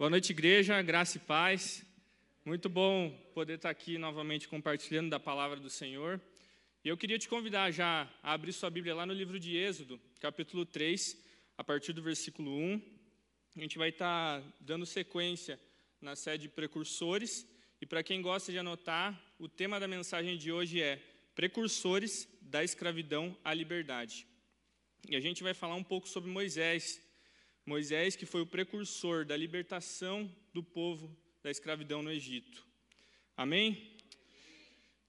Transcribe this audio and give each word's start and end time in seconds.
Boa 0.00 0.08
noite, 0.08 0.30
igreja, 0.30 0.80
graça 0.80 1.18
e 1.18 1.20
paz. 1.20 1.84
Muito 2.42 2.70
bom 2.70 3.10
poder 3.34 3.56
estar 3.56 3.68
aqui 3.68 3.98
novamente 3.98 4.48
compartilhando 4.48 5.10
da 5.10 5.20
palavra 5.20 5.60
do 5.60 5.68
Senhor. 5.68 6.18
E 6.82 6.88
eu 6.88 6.96
queria 6.96 7.18
te 7.18 7.28
convidar 7.28 7.70
já 7.70 8.10
a 8.22 8.32
abrir 8.32 8.54
sua 8.54 8.70
Bíblia 8.70 8.94
lá 8.94 9.04
no 9.04 9.12
livro 9.12 9.38
de 9.38 9.54
Êxodo, 9.58 10.00
capítulo 10.18 10.64
3, 10.64 11.18
a 11.58 11.62
partir 11.62 11.92
do 11.92 12.00
versículo 12.00 12.50
1. 12.50 12.82
A 13.54 13.60
gente 13.60 13.76
vai 13.76 13.90
estar 13.90 14.42
dando 14.58 14.86
sequência 14.86 15.60
na 16.00 16.16
sede 16.16 16.48
Precursores. 16.48 17.46
E 17.78 17.84
para 17.84 18.02
quem 18.02 18.22
gosta 18.22 18.50
de 18.50 18.56
anotar, 18.56 19.22
o 19.38 19.50
tema 19.50 19.78
da 19.78 19.86
mensagem 19.86 20.38
de 20.38 20.50
hoje 20.50 20.80
é 20.80 20.98
Precursores 21.34 22.26
da 22.40 22.64
escravidão 22.64 23.36
à 23.44 23.52
liberdade. 23.52 24.26
E 25.06 25.14
a 25.14 25.20
gente 25.20 25.42
vai 25.42 25.52
falar 25.52 25.74
um 25.74 25.84
pouco 25.84 26.08
sobre 26.08 26.30
Moisés, 26.30 27.02
Moisés, 27.64 28.16
que 28.16 28.26
foi 28.26 28.40
o 28.40 28.46
precursor 28.46 29.24
da 29.24 29.36
libertação 29.36 30.30
do 30.52 30.62
povo 30.62 31.14
da 31.42 31.50
escravidão 31.50 32.02
no 32.02 32.10
Egito. 32.10 32.66
Amém? 33.36 33.90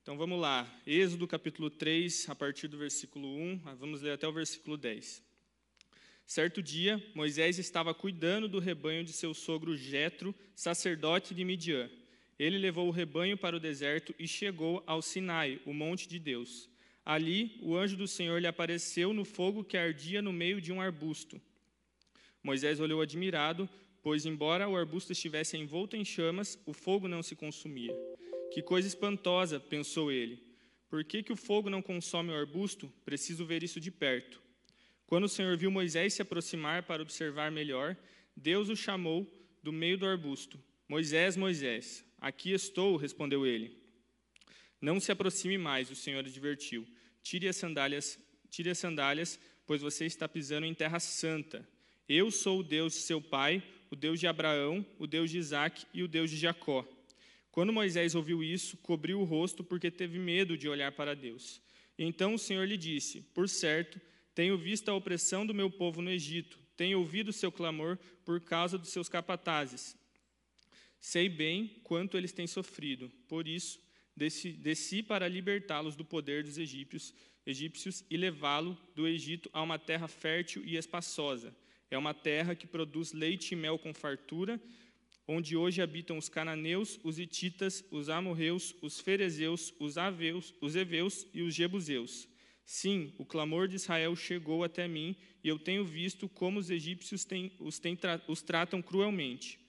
Então 0.02 0.18
vamos 0.18 0.40
lá. 0.40 0.68
Êxodo 0.86 1.28
capítulo 1.28 1.70
3, 1.70 2.30
a 2.30 2.36
partir 2.36 2.68
do 2.68 2.78
versículo 2.78 3.28
1, 3.28 3.76
vamos 3.78 4.02
ler 4.02 4.12
até 4.12 4.28
o 4.28 4.34
versículo 4.34 4.78
10. 4.78 5.24
Certo 6.26 6.62
dia, 6.62 7.04
Moisés 7.14 7.60
estava 7.60 7.94
cuidando 7.94 8.48
do 8.48 8.60
rebanho 8.60 9.04
de 9.04 9.12
seu 9.12 9.34
sogro 9.34 9.76
Jetro, 9.76 10.34
sacerdote 10.56 11.34
de 11.34 11.44
Midian. 11.44 11.90
Ele 12.40 12.58
levou 12.58 12.88
o 12.88 12.92
rebanho 12.92 13.38
para 13.38 13.56
o 13.56 13.60
deserto 13.60 14.16
e 14.18 14.28
chegou 14.28 14.84
ao 14.88 15.02
Sinai, 15.02 15.60
o 15.66 15.74
monte 15.74 16.08
de 16.08 16.18
Deus. 16.18 16.70
Ali, 17.04 17.60
o 17.62 17.76
anjo 17.76 17.98
do 17.98 18.08
Senhor 18.08 18.40
lhe 18.40 18.48
apareceu 18.48 19.14
no 19.14 19.26
fogo 19.26 19.64
que 19.64 19.78
ardia 19.78 20.22
no 20.22 20.32
meio 20.32 20.62
de 20.62 20.72
um 20.72 20.80
arbusto. 20.80 21.42
Moisés 22.44 22.80
olhou 22.80 23.02
admirado, 23.02 23.70
pois, 24.02 24.26
embora 24.26 24.68
o 24.68 24.76
arbusto 24.76 25.12
estivesse 25.12 25.58
envolto 25.58 25.96
em 25.96 26.04
chamas, 26.04 26.60
o 26.66 26.74
fogo 26.74 27.08
não 27.08 27.22
se 27.22 27.36
consumia. 27.36 27.96
Que 28.52 28.62
coisa 28.62 28.88
espantosa, 28.88 29.60
pensou 29.60 30.12
ele. 30.12 30.42
Por 30.90 31.04
que, 31.06 31.24
que 31.24 31.32
o 31.32 31.38
fogo 31.38 31.70
não 31.70 31.82
consome 31.82 32.32
o 32.32 32.36
arbusto? 32.36 32.92
Preciso 33.06 33.46
ver 33.46 33.64
isso 33.64 33.80
de 33.80 33.90
perto. 33.90 34.42
Quando 35.06 35.26
o 35.26 35.30
Senhor 35.30 35.56
viu 35.56 35.72
Moisés 35.72 36.14
se 36.14 36.22
aproximar 36.22 36.84
para 36.84 37.02
observar 37.02 37.52
melhor, 37.52 37.96
Deus 38.36 38.70
o 38.70 38.76
chamou 38.76 39.32
do 39.64 39.72
meio 39.72 39.98
do 39.98 40.06
arbusto. 40.06 40.60
Moisés, 40.88 41.38
Moisés, 41.38 42.04
aqui 42.20 42.52
estou, 42.52 42.98
respondeu 42.98 43.46
ele. 43.46 43.78
Não 44.82 45.00
se 45.00 45.12
aproxime 45.12 45.58
mais, 45.58 45.92
o 45.92 45.96
Senhor 45.96 46.20
advertiu. 46.26 46.88
Tire 47.22 47.48
as 47.48 47.56
sandálias, 47.56 48.20
tire 48.50 48.70
as 48.70 48.80
sandálias, 48.80 49.40
pois 49.66 49.82
você 49.82 50.06
está 50.06 50.28
pisando 50.28 50.66
em 50.66 50.74
terra 50.74 51.00
santa. 51.00 51.66
Eu 52.14 52.30
sou 52.30 52.60
o 52.60 52.64
Deus 52.64 52.92
de 52.92 53.00
seu 53.00 53.22
pai, 53.22 53.64
o 53.90 53.96
Deus 53.96 54.20
de 54.20 54.28
Abraão, 54.28 54.86
o 55.00 55.08
Deus 55.08 55.32
de 55.32 55.38
Isaac 55.38 55.86
e 55.94 56.04
o 56.04 56.10
Deus 56.10 56.30
de 56.30 56.36
Jacó. 56.36 56.86
Quando 57.50 57.72
Moisés 57.72 58.16
ouviu 58.16 58.44
isso, 58.44 58.76
cobriu 58.80 59.22
o 59.22 59.24
rosto 59.24 59.64
porque 59.64 59.90
teve 59.90 60.20
medo 60.20 60.58
de 60.58 60.68
olhar 60.68 60.92
para 60.92 61.16
Deus. 61.16 61.62
Então 61.98 62.34
o 62.34 62.38
Senhor 62.38 62.68
lhe 62.68 62.76
disse: 62.76 63.22
Por 63.34 63.48
certo, 63.48 63.98
tenho 64.36 64.58
visto 64.58 64.90
a 64.90 64.94
opressão 64.94 65.46
do 65.46 65.54
meu 65.54 65.72
povo 65.72 66.02
no 66.02 66.10
Egito, 66.10 66.60
tenho 66.76 67.00
ouvido 67.00 67.32
seu 67.32 67.50
clamor 67.50 67.98
por 68.26 68.42
causa 68.42 68.78
dos 68.78 68.90
seus 68.90 69.08
capatazes. 69.08 69.96
Sei 71.00 71.30
bem 71.30 71.80
quanto 71.82 72.18
eles 72.18 72.34
têm 72.34 72.46
sofrido, 72.46 73.10
por 73.30 73.48
isso 73.48 73.80
desci, 74.18 74.52
desci 74.52 75.02
para 75.02 75.30
libertá-los 75.30 75.96
do 75.96 76.04
poder 76.04 76.44
dos 76.44 76.58
egípcios, 76.58 77.14
egípcios 77.46 78.04
e 78.10 78.18
levá-lo 78.18 78.78
do 78.94 79.08
Egito 79.08 79.50
a 79.54 79.62
uma 79.62 79.80
terra 79.80 80.10
fértil 80.10 80.62
e 80.66 80.76
espaçosa 80.76 81.56
é 81.92 81.98
uma 81.98 82.14
terra 82.14 82.56
que 82.56 82.66
produz 82.66 83.12
leite 83.12 83.52
e 83.52 83.56
mel 83.56 83.78
com 83.78 83.94
fartura, 83.94 84.60
onde 85.28 85.56
hoje 85.56 85.82
habitam 85.82 86.18
os 86.18 86.30
cananeus, 86.30 87.00
os 87.04 87.20
ititas, 87.20 87.86
os 87.92 88.10
amorreus, 88.10 88.74
os 88.82 89.00
ferezeus, 89.00 89.74
os 89.80 89.98
aveus, 89.98 90.54
os 90.62 90.76
heveus 90.76 91.28
e 91.34 91.42
os 91.42 91.54
jebuseus. 91.54 92.28
Sim, 92.64 93.14
o 93.18 93.26
clamor 93.26 93.68
de 93.68 93.76
Israel 93.76 94.16
chegou 94.16 94.64
até 94.64 94.88
mim, 94.88 95.16
e 95.44 95.50
eu 95.50 95.60
tenho 95.60 95.84
visto 95.84 96.30
como 96.30 96.60
os 96.60 96.70
egípcios 96.70 97.28
os, 97.60 97.82
os 98.28 98.42
tratam 98.42 98.82
cruelmente. 98.82 99.60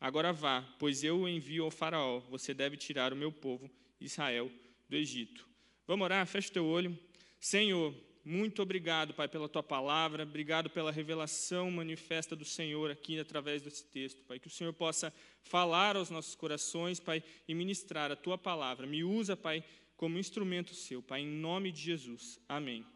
Agora 0.00 0.32
vá, 0.32 0.62
pois 0.78 1.02
eu 1.02 1.20
o 1.20 1.28
envio 1.28 1.64
ao 1.64 1.70
faraó. 1.70 2.20
Você 2.28 2.52
deve 2.52 2.76
tirar 2.76 3.12
o 3.12 3.16
meu 3.16 3.32
povo, 3.32 3.70
Israel, 4.00 4.50
do 4.88 4.96
Egito. 4.96 5.48
Vamos 5.86 6.04
orar? 6.04 6.26
Feche 6.26 6.50
teu 6.50 6.66
olho. 6.66 6.98
Senhor, 7.38 7.94
muito 8.24 8.62
obrigado, 8.62 9.12
Pai, 9.12 9.26
pela 9.26 9.48
tua 9.48 9.64
palavra, 9.64 10.22
obrigado 10.22 10.70
pela 10.70 10.92
revelação 10.92 11.70
manifesta 11.72 12.36
do 12.36 12.44
Senhor 12.44 12.88
aqui 12.88 13.18
através 13.18 13.62
desse 13.62 13.84
texto, 13.84 14.22
Pai. 14.22 14.38
Que 14.38 14.46
o 14.46 14.50
Senhor 14.50 14.72
possa 14.72 15.12
falar 15.42 15.96
aos 15.96 16.08
nossos 16.08 16.36
corações, 16.36 17.00
Pai, 17.00 17.22
e 17.48 17.54
ministrar 17.54 18.12
a 18.12 18.16
tua 18.16 18.38
palavra. 18.38 18.86
Me 18.86 19.02
usa, 19.02 19.36
Pai, 19.36 19.64
como 19.96 20.18
instrumento 20.18 20.72
seu, 20.72 21.02
Pai, 21.02 21.22
em 21.22 21.26
nome 21.26 21.72
de 21.72 21.80
Jesus. 21.80 22.38
Amém. 22.48 22.86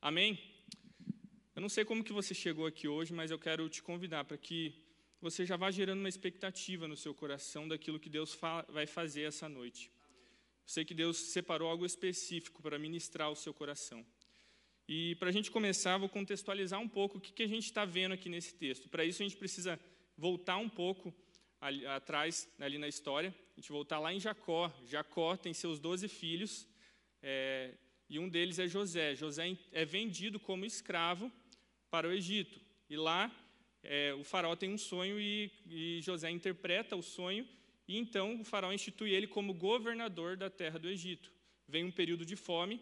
Amém. 0.00 0.38
Eu 1.56 1.62
não 1.62 1.68
sei 1.70 1.84
como 1.84 2.04
que 2.04 2.12
você 2.12 2.34
chegou 2.34 2.66
aqui 2.66 2.86
hoje, 2.86 3.14
mas 3.14 3.30
eu 3.30 3.38
quero 3.38 3.66
te 3.68 3.82
convidar 3.82 4.24
para 4.24 4.36
que 4.36 4.74
você 5.22 5.46
já 5.46 5.56
vá 5.56 5.70
gerando 5.70 6.00
uma 6.00 6.08
expectativa 6.08 6.86
no 6.86 6.96
seu 6.96 7.14
coração 7.14 7.66
daquilo 7.66 7.98
que 7.98 8.10
Deus 8.10 8.38
vai 8.68 8.86
fazer 8.86 9.22
essa 9.22 9.48
noite. 9.48 9.90
Eu 10.62 10.68
sei 10.68 10.84
que 10.84 10.94
Deus 10.94 11.16
separou 11.16 11.68
algo 11.68 11.86
específico 11.86 12.62
para 12.62 12.78
ministrar 12.78 13.30
o 13.30 13.34
seu 13.34 13.54
coração. 13.54 14.04
E 14.88 15.14
para 15.16 15.28
a 15.28 15.32
gente 15.32 15.50
começar, 15.50 15.98
vou 15.98 16.08
contextualizar 16.08 16.80
um 16.80 16.88
pouco 16.88 17.18
o 17.18 17.20
que, 17.20 17.30
que 17.30 17.42
a 17.42 17.46
gente 17.46 17.64
está 17.64 17.84
vendo 17.84 18.12
aqui 18.12 18.30
nesse 18.30 18.54
texto. 18.54 18.88
Para 18.88 19.04
isso, 19.04 19.22
a 19.22 19.26
gente 19.26 19.36
precisa 19.36 19.78
voltar 20.16 20.56
um 20.56 20.68
pouco 20.68 21.14
ali, 21.60 21.86
atrás, 21.86 22.48
ali 22.58 22.78
na 22.78 22.88
história. 22.88 23.34
A 23.54 23.60
gente 23.60 23.70
voltar 23.70 23.98
lá 23.98 24.14
em 24.14 24.18
Jacó. 24.18 24.72
Jacó 24.86 25.36
tem 25.36 25.52
seus 25.52 25.78
doze 25.78 26.08
filhos, 26.08 26.66
é, 27.22 27.74
e 28.08 28.18
um 28.18 28.30
deles 28.30 28.58
é 28.58 28.66
José. 28.66 29.14
José 29.14 29.58
é 29.72 29.84
vendido 29.84 30.40
como 30.40 30.64
escravo 30.64 31.30
para 31.90 32.08
o 32.08 32.12
Egito. 32.12 32.58
E 32.88 32.96
lá, 32.96 33.30
é, 33.82 34.14
o 34.14 34.24
faraó 34.24 34.56
tem 34.56 34.72
um 34.72 34.78
sonho 34.78 35.20
e, 35.20 35.52
e 35.66 36.00
José 36.00 36.30
interpreta 36.30 36.96
o 36.96 37.02
sonho, 37.02 37.46
e 37.86 37.98
então 37.98 38.40
o 38.40 38.44
faraó 38.44 38.72
institui 38.72 39.10
ele 39.10 39.26
como 39.26 39.52
governador 39.52 40.34
da 40.34 40.48
terra 40.48 40.78
do 40.78 40.88
Egito. 40.88 41.30
Vem 41.66 41.84
um 41.84 41.90
período 41.90 42.24
de 42.24 42.36
fome, 42.36 42.80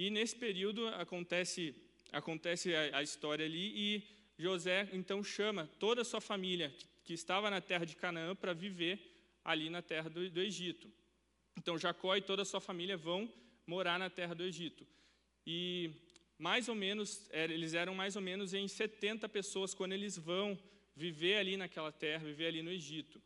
e 0.00 0.10
nesse 0.10 0.36
período 0.36 0.86
acontece, 0.86 1.74
acontece 2.12 2.72
a, 2.72 2.98
a 2.98 3.02
história 3.02 3.44
ali 3.44 3.72
e 3.74 4.02
José 4.38 4.88
então 4.92 5.24
chama 5.24 5.68
toda 5.80 6.02
a 6.02 6.04
sua 6.04 6.20
família 6.20 6.72
que, 6.78 6.86
que 7.06 7.12
estava 7.14 7.50
na 7.50 7.60
terra 7.60 7.84
de 7.84 7.96
Canaã 7.96 8.36
para 8.36 8.52
viver 8.52 9.00
ali 9.44 9.68
na 9.68 9.82
terra 9.82 10.08
do, 10.08 10.30
do 10.30 10.40
Egito. 10.40 10.88
Então 11.56 11.76
Jacó 11.76 12.14
e 12.14 12.22
toda 12.22 12.42
a 12.42 12.44
sua 12.44 12.60
família 12.60 12.96
vão 12.96 13.28
morar 13.66 13.98
na 13.98 14.08
terra 14.08 14.36
do 14.36 14.44
Egito. 14.44 14.86
E 15.44 15.90
mais 16.38 16.68
ou 16.68 16.76
menos, 16.76 17.28
eles 17.32 17.74
eram 17.74 17.92
mais 17.92 18.14
ou 18.14 18.22
menos 18.22 18.54
em 18.54 18.68
70 18.68 19.28
pessoas 19.28 19.74
quando 19.74 19.94
eles 19.94 20.16
vão 20.16 20.56
viver 20.94 21.38
ali 21.38 21.56
naquela 21.56 21.90
terra, 21.90 22.24
viver 22.24 22.46
ali 22.46 22.62
no 22.62 22.70
Egito. 22.70 23.20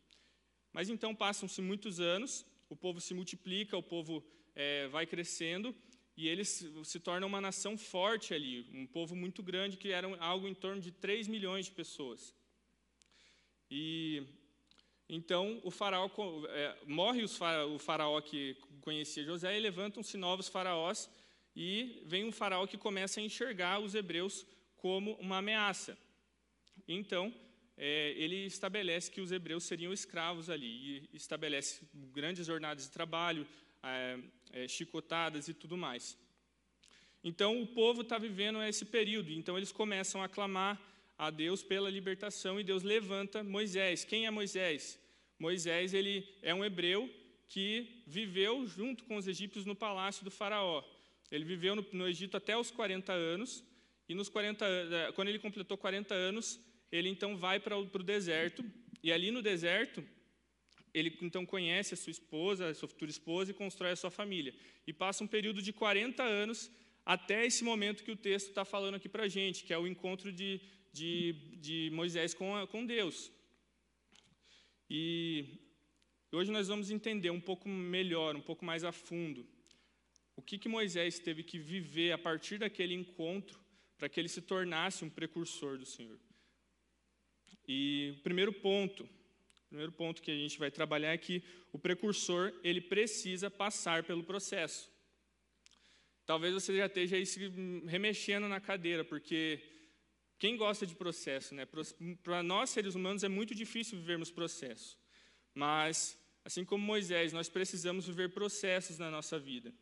Mas 0.72 0.88
então 0.88 1.14
passam-se 1.14 1.60
muitos 1.60 2.00
anos, 2.00 2.46
o 2.70 2.74
povo 2.74 2.98
se 2.98 3.12
multiplica, 3.12 3.76
o 3.76 3.82
povo 3.82 4.24
é, 4.54 4.88
vai 4.88 5.04
crescendo, 5.04 5.76
e 6.16 6.28
eles 6.28 6.64
se 6.84 7.00
tornam 7.00 7.26
uma 7.26 7.40
nação 7.40 7.76
forte 7.78 8.34
ali, 8.34 8.68
um 8.74 8.86
povo 8.86 9.16
muito 9.16 9.42
grande, 9.42 9.76
que 9.76 9.90
era 9.90 10.06
algo 10.18 10.46
em 10.46 10.54
torno 10.54 10.80
de 10.80 10.90
3 10.90 11.26
milhões 11.26 11.66
de 11.66 11.72
pessoas. 11.72 12.34
E 13.70 14.22
então 15.08 15.60
o 15.64 15.70
faraó 15.70 16.08
é, 16.48 16.76
morre 16.86 17.22
o 17.24 17.78
faraó 17.78 18.20
que 18.20 18.56
conhecia 18.80 19.24
José 19.24 19.56
e 19.56 19.60
levantam-se 19.60 20.16
novos 20.16 20.48
faraós 20.48 21.10
e 21.54 22.02
vem 22.06 22.24
um 22.24 22.32
faraó 22.32 22.66
que 22.66 22.78
começa 22.78 23.20
a 23.20 23.22
enxergar 23.22 23.78
os 23.80 23.94
hebreus 23.94 24.46
como 24.76 25.12
uma 25.14 25.38
ameaça. 25.38 25.96
Então 26.86 27.34
é, 27.76 28.10
ele 28.16 28.44
estabelece 28.44 29.10
que 29.10 29.20
os 29.20 29.32
hebreus 29.32 29.64
seriam 29.64 29.92
escravos 29.92 30.50
ali 30.50 31.08
e 31.12 31.16
estabelece 31.16 31.82
grandes 31.92 32.46
jornadas 32.46 32.84
de 32.84 32.90
trabalho, 32.90 33.46
é, 33.82 34.18
é, 34.52 34.68
chicotadas 34.68 35.48
e 35.48 35.54
tudo 35.54 35.76
mais. 35.76 36.16
Então 37.24 37.62
o 37.62 37.66
povo 37.66 38.02
está 38.02 38.18
vivendo 38.18 38.62
esse 38.62 38.84
período, 38.84 39.30
então 39.30 39.56
eles 39.56 39.72
começam 39.72 40.22
a 40.22 40.28
clamar 40.28 40.80
a 41.16 41.30
Deus 41.30 41.62
pela 41.62 41.88
libertação 41.88 42.58
e 42.58 42.64
Deus 42.64 42.82
levanta 42.82 43.44
Moisés. 43.44 44.04
Quem 44.04 44.26
é 44.26 44.30
Moisés? 44.30 44.98
Moisés 45.38 45.94
ele 45.94 46.28
é 46.42 46.54
um 46.54 46.64
hebreu 46.64 47.08
que 47.48 48.02
viveu 48.06 48.66
junto 48.66 49.04
com 49.04 49.16
os 49.16 49.28
egípcios 49.28 49.64
no 49.64 49.74
palácio 49.74 50.24
do 50.24 50.30
faraó. 50.30 50.82
Ele 51.30 51.44
viveu 51.44 51.76
no, 51.76 51.86
no 51.92 52.08
Egito 52.08 52.36
até 52.36 52.56
os 52.56 52.70
40 52.70 53.12
anos 53.12 53.64
e 54.08 54.14
nos 54.14 54.28
40, 54.28 54.64
é, 54.64 55.12
quando 55.12 55.28
ele 55.28 55.38
completou 55.38 55.76
40 55.78 56.14
anos, 56.14 56.60
ele 56.90 57.08
então 57.08 57.36
vai 57.36 57.60
para 57.60 57.76
o 57.76 57.84
deserto 57.84 58.64
e 59.02 59.12
ali 59.12 59.30
no 59.30 59.42
deserto 59.42 60.04
ele 60.94 61.16
então 61.22 61.46
conhece 61.46 61.94
a 61.94 61.96
sua 61.96 62.10
esposa, 62.10 62.68
a 62.68 62.74
sua 62.74 62.88
futura 62.88 63.10
esposa, 63.10 63.50
e 63.50 63.54
constrói 63.54 63.92
a 63.92 63.96
sua 63.96 64.10
família. 64.10 64.54
E 64.86 64.92
passa 64.92 65.24
um 65.24 65.26
período 65.26 65.62
de 65.62 65.72
40 65.72 66.22
anos 66.22 66.70
até 67.04 67.46
esse 67.46 67.64
momento 67.64 68.04
que 68.04 68.12
o 68.12 68.16
texto 68.16 68.48
está 68.48 68.64
falando 68.64 68.96
aqui 68.96 69.08
para 69.08 69.24
a 69.24 69.28
gente, 69.28 69.64
que 69.64 69.72
é 69.72 69.78
o 69.78 69.86
encontro 69.86 70.30
de, 70.32 70.60
de, 70.92 71.34
de 71.56 71.90
Moisés 71.92 72.34
com, 72.34 72.54
a, 72.56 72.66
com 72.66 72.84
Deus. 72.84 73.32
E 74.88 75.58
hoje 76.30 76.50
nós 76.50 76.68
vamos 76.68 76.90
entender 76.90 77.30
um 77.30 77.40
pouco 77.40 77.68
melhor, 77.68 78.36
um 78.36 78.42
pouco 78.42 78.64
mais 78.64 78.84
a 78.84 78.92
fundo, 78.92 79.46
o 80.36 80.42
que, 80.42 80.58
que 80.58 80.68
Moisés 80.68 81.18
teve 81.18 81.42
que 81.42 81.58
viver 81.58 82.12
a 82.12 82.18
partir 82.18 82.58
daquele 82.58 82.94
encontro 82.94 83.60
para 83.96 84.08
que 84.08 84.18
ele 84.20 84.28
se 84.28 84.42
tornasse 84.42 85.04
um 85.04 85.10
precursor 85.10 85.78
do 85.78 85.86
Senhor. 85.86 86.18
E 87.66 88.14
o 88.18 88.22
primeiro 88.22 88.52
ponto, 88.52 89.08
primeiro 89.72 89.92
ponto 89.92 90.20
que 90.20 90.30
a 90.30 90.36
gente 90.36 90.58
vai 90.58 90.70
trabalhar 90.70 91.14
é 91.14 91.16
que 91.16 91.42
o 91.72 91.78
precursor 91.78 92.52
ele 92.62 92.78
precisa 92.78 93.50
passar 93.50 94.04
pelo 94.04 94.22
processo. 94.22 94.90
Talvez 96.26 96.52
você 96.52 96.76
já 96.76 96.84
esteja 96.84 97.16
aí 97.16 97.24
se 97.24 97.40
remexendo 97.86 98.46
na 98.48 98.60
cadeira, 98.60 99.02
porque 99.02 99.62
quem 100.38 100.58
gosta 100.58 100.86
de 100.86 100.94
processo, 100.94 101.54
né? 101.54 101.66
Para 102.22 102.42
nós 102.42 102.68
seres 102.68 102.94
humanos 102.94 103.24
é 103.24 103.30
muito 103.30 103.54
difícil 103.54 103.96
vivermos 103.98 104.30
processo. 104.30 104.98
Mas 105.54 106.18
assim 106.44 106.66
como 106.66 106.84
Moisés, 106.84 107.32
nós 107.32 107.48
precisamos 107.48 108.06
viver 108.06 108.28
processos 108.28 108.98
na 108.98 109.10
nossa 109.10 109.38
vida. 109.38 109.72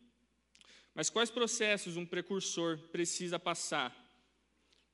Mas 0.95 1.09
quais 1.09 1.29
processos 1.29 1.97
um 1.97 2.05
precursor 2.05 2.77
precisa 2.93 3.37
passar? 3.37 3.91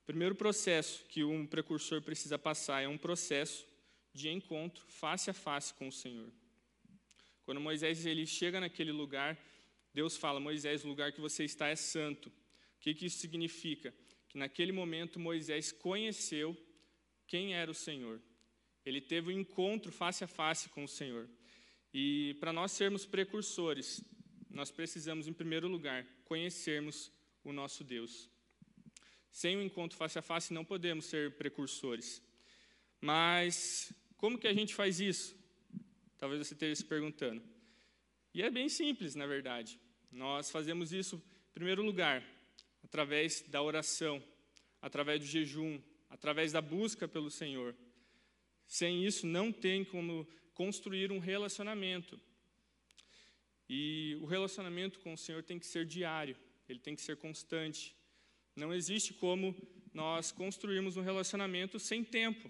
O 0.01 0.05
primeiro 0.07 0.33
processo 0.33 1.05
que 1.05 1.23
um 1.23 1.45
precursor 1.45 2.01
precisa 2.01 2.39
passar 2.39 2.81
é 2.81 2.87
um 2.87 2.97
processo 2.97 3.66
de 4.17 4.29
encontro 4.29 4.83
face 4.87 5.29
a 5.29 5.33
face 5.33 5.73
com 5.75 5.87
o 5.87 5.91
Senhor. 5.91 6.29
Quando 7.45 7.61
Moisés 7.61 8.05
ele 8.05 8.25
chega 8.25 8.59
naquele 8.59 8.91
lugar, 8.91 9.37
Deus 9.93 10.17
fala: 10.17 10.39
Moisés, 10.39 10.83
o 10.83 10.87
lugar 10.87 11.11
que 11.13 11.21
você 11.21 11.43
está 11.45 11.67
é 11.67 11.75
santo. 11.75 12.27
O 12.29 12.79
que, 12.79 12.93
que 12.95 13.05
isso 13.05 13.19
significa? 13.19 13.93
Que 14.27 14.37
naquele 14.37 14.71
momento 14.71 15.19
Moisés 15.19 15.71
conheceu 15.71 16.57
quem 17.27 17.53
era 17.53 17.69
o 17.69 17.75
Senhor. 17.75 18.19
Ele 18.85 19.01
teve 19.01 19.29
um 19.29 19.39
encontro 19.39 19.91
face 19.91 20.23
a 20.23 20.27
face 20.27 20.69
com 20.69 20.83
o 20.83 20.87
Senhor. 20.87 21.29
E 21.93 22.35
para 22.39 22.51
nós 22.51 22.71
sermos 22.71 23.05
precursores, 23.05 24.03
nós 24.49 24.71
precisamos, 24.71 25.27
em 25.27 25.33
primeiro 25.33 25.67
lugar, 25.67 26.05
conhecermos 26.25 27.11
o 27.43 27.53
nosso 27.53 27.83
Deus. 27.83 28.29
Sem 29.31 29.55
o 29.55 29.59
um 29.59 29.63
encontro 29.63 29.97
face 29.97 30.17
a 30.17 30.21
face, 30.21 30.53
não 30.53 30.65
podemos 30.65 31.05
ser 31.05 31.37
precursores. 31.37 32.21
Mas 32.99 33.93
como 34.17 34.37
que 34.37 34.47
a 34.47 34.53
gente 34.53 34.75
faz 34.75 34.99
isso? 34.99 35.35
Talvez 36.17 36.45
você 36.45 36.53
esteja 36.53 36.75
se 36.75 36.83
perguntando. 36.83 37.41
E 38.33 38.41
é 38.41 38.49
bem 38.49 38.67
simples, 38.67 39.15
na 39.15 39.25
verdade. 39.25 39.79
Nós 40.11 40.49
fazemos 40.51 40.91
isso, 40.91 41.15
em 41.49 41.53
primeiro 41.53 41.83
lugar, 41.83 42.23
através 42.83 43.41
da 43.47 43.61
oração, 43.61 44.21
através 44.81 45.19
do 45.19 45.25
jejum, 45.25 45.79
através 46.09 46.51
da 46.51 46.61
busca 46.61 47.07
pelo 47.07 47.29
Senhor. 47.29 47.75
Sem 48.67 49.05
isso, 49.05 49.25
não 49.25 49.51
tem 49.51 49.85
como 49.85 50.27
construir 50.53 51.11
um 51.11 51.19
relacionamento. 51.19 52.19
E 53.69 54.17
o 54.21 54.25
relacionamento 54.25 54.99
com 54.99 55.13
o 55.13 55.17
Senhor 55.17 55.43
tem 55.43 55.59
que 55.59 55.65
ser 55.65 55.85
diário, 55.85 56.35
ele 56.67 56.79
tem 56.79 56.95
que 56.95 57.01
ser 57.01 57.17
constante. 57.17 57.95
Não 58.55 58.73
existe 58.73 59.13
como 59.13 59.55
nós 59.93 60.31
construirmos 60.31 60.97
um 60.97 61.01
relacionamento 61.01 61.79
sem 61.79 62.03
tempo. 62.03 62.49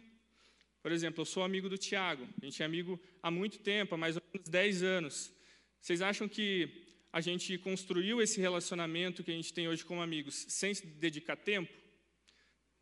Por 0.88 0.94
exemplo, 0.94 1.19
eu 1.19 1.25
sou 1.25 1.44
amigo 1.44 1.68
do 1.68 1.78
Tiago, 1.78 2.25
a 2.42 2.45
gente 2.45 2.63
é 2.63 2.66
amigo 2.66 2.98
há 3.22 3.30
muito 3.30 3.60
tempo, 3.60 3.94
há 3.94 3.98
mais 3.98 4.16
ou 4.16 4.22
menos 4.34 4.48
10 4.48 4.84
anos. 4.84 5.34
Vocês 5.81 6.01
acham 6.01 6.30
que 6.30 6.88
a 7.12 7.19
gente 7.19 7.57
construiu 7.57 8.22
esse 8.22 8.39
relacionamento 8.39 9.22
que 9.22 9.30
a 9.30 9.34
gente 9.34 9.54
tem 9.54 9.68
hoje 9.68 9.84
como 9.84 10.01
amigos 10.01 10.45
sem 10.48 10.74
se 10.74 10.88
dedicar 10.88 11.36
tempo? 11.36 11.74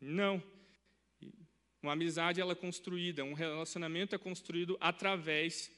Não. 0.00 0.40
Uma 1.82 1.94
amizade 1.94 2.40
ela 2.40 2.52
é 2.52 2.54
construída, 2.54 3.24
um 3.24 3.32
relacionamento 3.32 4.14
é 4.14 4.18
construído 4.18 4.78
através 4.80 5.68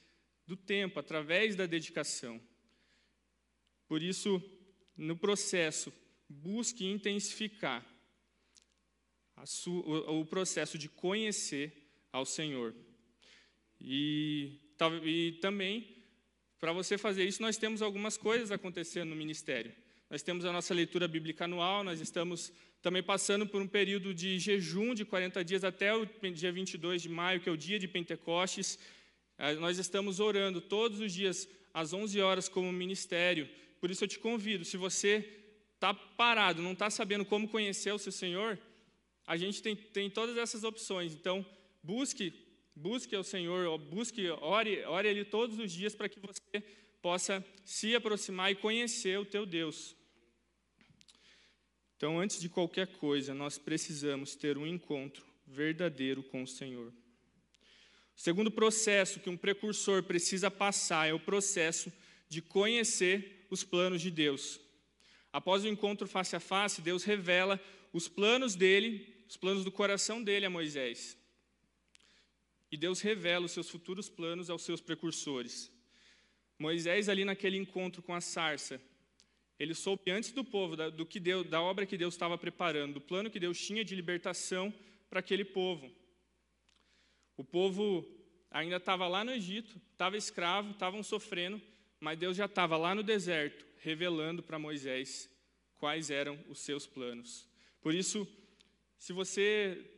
do 0.46 0.54
tempo, 0.54 1.00
através 1.00 1.56
da 1.56 1.64
dedicação. 1.64 2.38
Por 3.88 4.02
isso, 4.02 4.38
no 4.94 5.16
processo, 5.16 5.90
busque 6.28 6.84
intensificar 6.84 7.82
o, 9.66 10.20
o, 10.20 10.26
processo 10.26 10.76
de 10.76 10.90
conhecer 10.90 11.87
ao 12.18 12.26
Senhor. 12.26 12.74
E, 13.80 14.58
e 15.04 15.32
também 15.40 15.98
para 16.60 16.72
você 16.72 16.98
fazer 16.98 17.24
isso, 17.24 17.40
nós 17.40 17.56
temos 17.56 17.82
algumas 17.82 18.16
coisas 18.16 18.50
acontecendo 18.50 19.10
no 19.10 19.16
ministério. 19.16 19.72
Nós 20.10 20.22
temos 20.22 20.44
a 20.44 20.52
nossa 20.52 20.74
leitura 20.74 21.06
bíblica 21.06 21.44
anual, 21.44 21.84
nós 21.84 22.00
estamos 22.00 22.52
também 22.82 23.02
passando 23.02 23.46
por 23.46 23.62
um 23.62 23.66
período 23.66 24.12
de 24.12 24.38
jejum 24.38 24.94
de 24.94 25.04
40 25.04 25.44
dias 25.44 25.62
até 25.62 25.94
o 25.94 26.04
dia 26.32 26.50
22 26.50 27.02
de 27.02 27.08
maio, 27.08 27.40
que 27.40 27.48
é 27.48 27.52
o 27.52 27.56
dia 27.56 27.78
de 27.78 27.86
Pentecostes. 27.86 28.78
Nós 29.60 29.78
estamos 29.78 30.18
orando 30.18 30.60
todos 30.60 30.98
os 30.98 31.12
dias 31.12 31.48
às 31.72 31.92
11 31.92 32.20
horas 32.20 32.48
como 32.48 32.72
ministério. 32.72 33.48
Por 33.80 33.90
isso 33.90 34.02
eu 34.02 34.08
te 34.08 34.18
convido, 34.18 34.64
se 34.64 34.76
você 34.76 35.28
está 35.74 35.94
parado, 35.94 36.60
não 36.60 36.72
está 36.72 36.90
sabendo 36.90 37.24
como 37.24 37.48
conhecer 37.48 37.92
o 37.92 37.98
seu 37.98 38.10
Senhor, 38.10 38.58
a 39.24 39.36
gente 39.36 39.62
tem, 39.62 39.76
tem 39.76 40.10
todas 40.10 40.36
essas 40.36 40.64
opções. 40.64 41.12
Então, 41.12 41.46
busque 41.82 42.32
Busque 42.80 43.16
ao 43.16 43.24
Senhor, 43.24 43.76
busque, 43.76 44.30
ore, 44.30 44.84
ore 44.84 45.08
ali 45.08 45.24
todos 45.24 45.58
os 45.58 45.72
dias 45.72 45.96
para 45.96 46.08
que 46.08 46.20
você 46.20 46.62
possa 47.02 47.44
se 47.64 47.92
aproximar 47.96 48.52
e 48.52 48.54
conhecer 48.54 49.18
o 49.18 49.24
teu 49.24 49.44
Deus. 49.44 49.96
Então, 51.96 52.20
antes 52.20 52.40
de 52.40 52.48
qualquer 52.48 52.86
coisa, 52.86 53.34
nós 53.34 53.58
precisamos 53.58 54.36
ter 54.36 54.56
um 54.56 54.64
encontro 54.64 55.26
verdadeiro 55.44 56.22
com 56.22 56.44
o 56.44 56.46
Senhor. 56.46 56.92
O 58.16 58.20
segundo 58.20 58.48
processo 58.48 59.18
que 59.18 59.28
um 59.28 59.36
precursor 59.36 60.04
precisa 60.04 60.48
passar 60.48 61.08
é 61.08 61.12
o 61.12 61.18
processo 61.18 61.92
de 62.28 62.40
conhecer 62.40 63.44
os 63.50 63.64
planos 63.64 64.00
de 64.00 64.12
Deus. 64.12 64.60
Após 65.32 65.64
o 65.64 65.68
encontro 65.68 66.06
face 66.06 66.36
a 66.36 66.40
face, 66.40 66.80
Deus 66.80 67.02
revela 67.02 67.60
os 67.92 68.06
planos 68.06 68.54
dele, 68.54 69.24
os 69.28 69.36
planos 69.36 69.64
do 69.64 69.72
coração 69.72 70.22
dele 70.22 70.46
a 70.46 70.50
Moisés. 70.50 71.17
E 72.70 72.76
Deus 72.76 73.00
revela 73.00 73.46
os 73.46 73.52
seus 73.52 73.68
futuros 73.68 74.08
planos 74.08 74.50
aos 74.50 74.62
seus 74.62 74.80
precursores. 74.80 75.72
Moisés, 76.58 77.08
ali 77.08 77.24
naquele 77.24 77.56
encontro 77.56 78.02
com 78.02 78.14
a 78.14 78.20
sarça, 78.20 78.80
ele 79.58 79.74
soube 79.74 80.10
antes 80.10 80.32
do 80.32 80.44
povo 80.44 80.76
da, 80.76 80.90
do 80.90 81.06
que 81.06 81.18
Deus, 81.18 81.46
da 81.46 81.60
obra 81.60 81.86
que 81.86 81.96
Deus 81.96 82.14
estava 82.14 82.36
preparando, 82.36 82.94
do 82.94 83.00
plano 83.00 83.30
que 83.30 83.40
Deus 83.40 83.58
tinha 83.58 83.84
de 83.84 83.94
libertação 83.94 84.72
para 85.08 85.20
aquele 85.20 85.44
povo. 85.44 85.90
O 87.36 87.44
povo 87.44 88.06
ainda 88.50 88.76
estava 88.76 89.06
lá 89.08 89.24
no 89.24 89.32
Egito, 89.32 89.80
estava 89.92 90.16
escravo, 90.16 90.72
estavam 90.72 91.02
sofrendo, 91.02 91.60
mas 92.00 92.18
Deus 92.18 92.36
já 92.36 92.44
estava 92.44 92.76
lá 92.76 92.94
no 92.94 93.02
deserto, 93.02 93.64
revelando 93.78 94.42
para 94.42 94.58
Moisés 94.58 95.28
quais 95.76 96.10
eram 96.10 96.38
os 96.48 96.58
seus 96.58 96.86
planos. 96.86 97.48
Por 97.80 97.94
isso, 97.94 98.26
se 98.96 99.12
você 99.12 99.97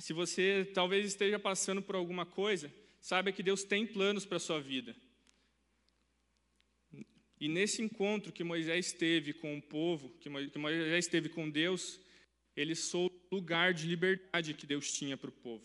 se 0.00 0.12
você 0.12 0.70
talvez 0.74 1.06
esteja 1.06 1.38
passando 1.38 1.82
por 1.82 1.94
alguma 1.94 2.24
coisa, 2.24 2.72
saiba 3.00 3.32
que 3.32 3.42
Deus 3.42 3.64
tem 3.64 3.86
planos 3.86 4.24
para 4.24 4.36
a 4.36 4.40
sua 4.40 4.60
vida. 4.60 4.94
E 7.40 7.48
nesse 7.48 7.82
encontro 7.82 8.32
que 8.32 8.42
Moisés 8.42 8.92
teve 8.92 9.32
com 9.32 9.56
o 9.56 9.62
povo, 9.62 10.10
que 10.20 10.28
Moisés 10.28 11.06
teve 11.06 11.28
com 11.28 11.48
Deus, 11.48 12.00
ele 12.56 12.74
soube 12.74 13.14
o 13.30 13.36
lugar 13.36 13.72
de 13.72 13.86
liberdade 13.86 14.54
que 14.54 14.66
Deus 14.66 14.92
tinha 14.92 15.16
para 15.16 15.30
o 15.30 15.32
povo. 15.32 15.64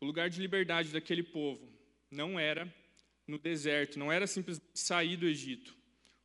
O 0.00 0.06
lugar 0.06 0.30
de 0.30 0.40
liberdade 0.40 0.90
daquele 0.90 1.22
povo 1.22 1.70
não 2.10 2.40
era 2.40 2.72
no 3.26 3.38
deserto, 3.38 3.98
não 3.98 4.10
era 4.10 4.26
simplesmente 4.26 4.78
sair 4.78 5.16
do 5.16 5.28
Egito. 5.28 5.76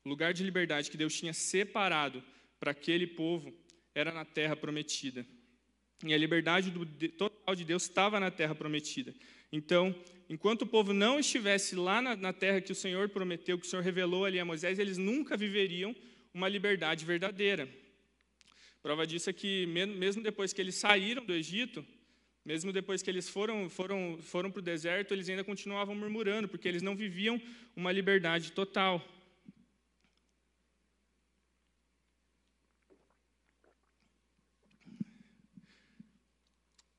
O 0.06 0.10
lugar 0.10 0.34
de 0.34 0.44
liberdade 0.44 0.90
que 0.90 0.98
Deus 0.98 1.14
tinha 1.14 1.34
separado 1.34 2.24
para 2.60 2.72
aquele 2.72 3.06
povo 3.06 3.54
era 3.94 4.14
na 4.14 4.24
terra 4.24 4.56
prometida. 4.56 5.26
E 6.06 6.14
a 6.14 6.18
liberdade 6.18 6.72
total 7.18 7.56
de 7.56 7.66
Deus 7.66 7.84
estava 7.84 8.20
na 8.20 8.30
terra 8.30 8.54
prometida. 8.54 9.14
Então, 9.52 9.94
enquanto 10.30 10.62
o 10.62 10.68
povo 10.68 10.94
não 10.94 11.20
estivesse 11.20 11.76
lá 11.76 12.02
na, 12.02 12.16
na 12.16 12.32
terra 12.32 12.62
que 12.62 12.72
o 12.72 12.76
Senhor 12.76 13.10
prometeu, 13.10 13.58
que 13.58 13.66
o 13.66 13.70
Senhor 13.70 13.82
revelou 13.82 14.24
ali 14.24 14.40
a 14.40 14.46
Moisés, 14.46 14.78
eles 14.78 14.98
nunca 14.98 15.36
viveriam 15.36 15.96
uma 16.34 16.48
liberdade 16.48 17.04
verdadeira. 17.06 17.68
Prova 18.84 19.08
disso 19.08 19.32
é 19.32 19.34
que, 19.34 19.66
mesmo 19.66 20.22
depois 20.22 20.54
que 20.54 20.62
eles 20.62 20.76
saíram 20.76 21.26
do 21.26 21.34
Egito, 21.34 21.84
mesmo 22.46 22.72
depois 22.72 23.02
que 23.02 23.10
eles 23.10 23.28
foram, 23.28 23.68
foram, 23.68 24.20
foram 24.22 24.52
para 24.52 24.60
o 24.60 24.62
deserto, 24.62 25.12
eles 25.12 25.28
ainda 25.28 25.44
continuavam 25.44 25.96
murmurando, 25.96 26.48
porque 26.48 26.68
eles 26.68 26.84
não 26.84 26.96
viviam 26.96 27.42
uma 27.76 27.92
liberdade 27.92 28.52
total. 28.52 29.04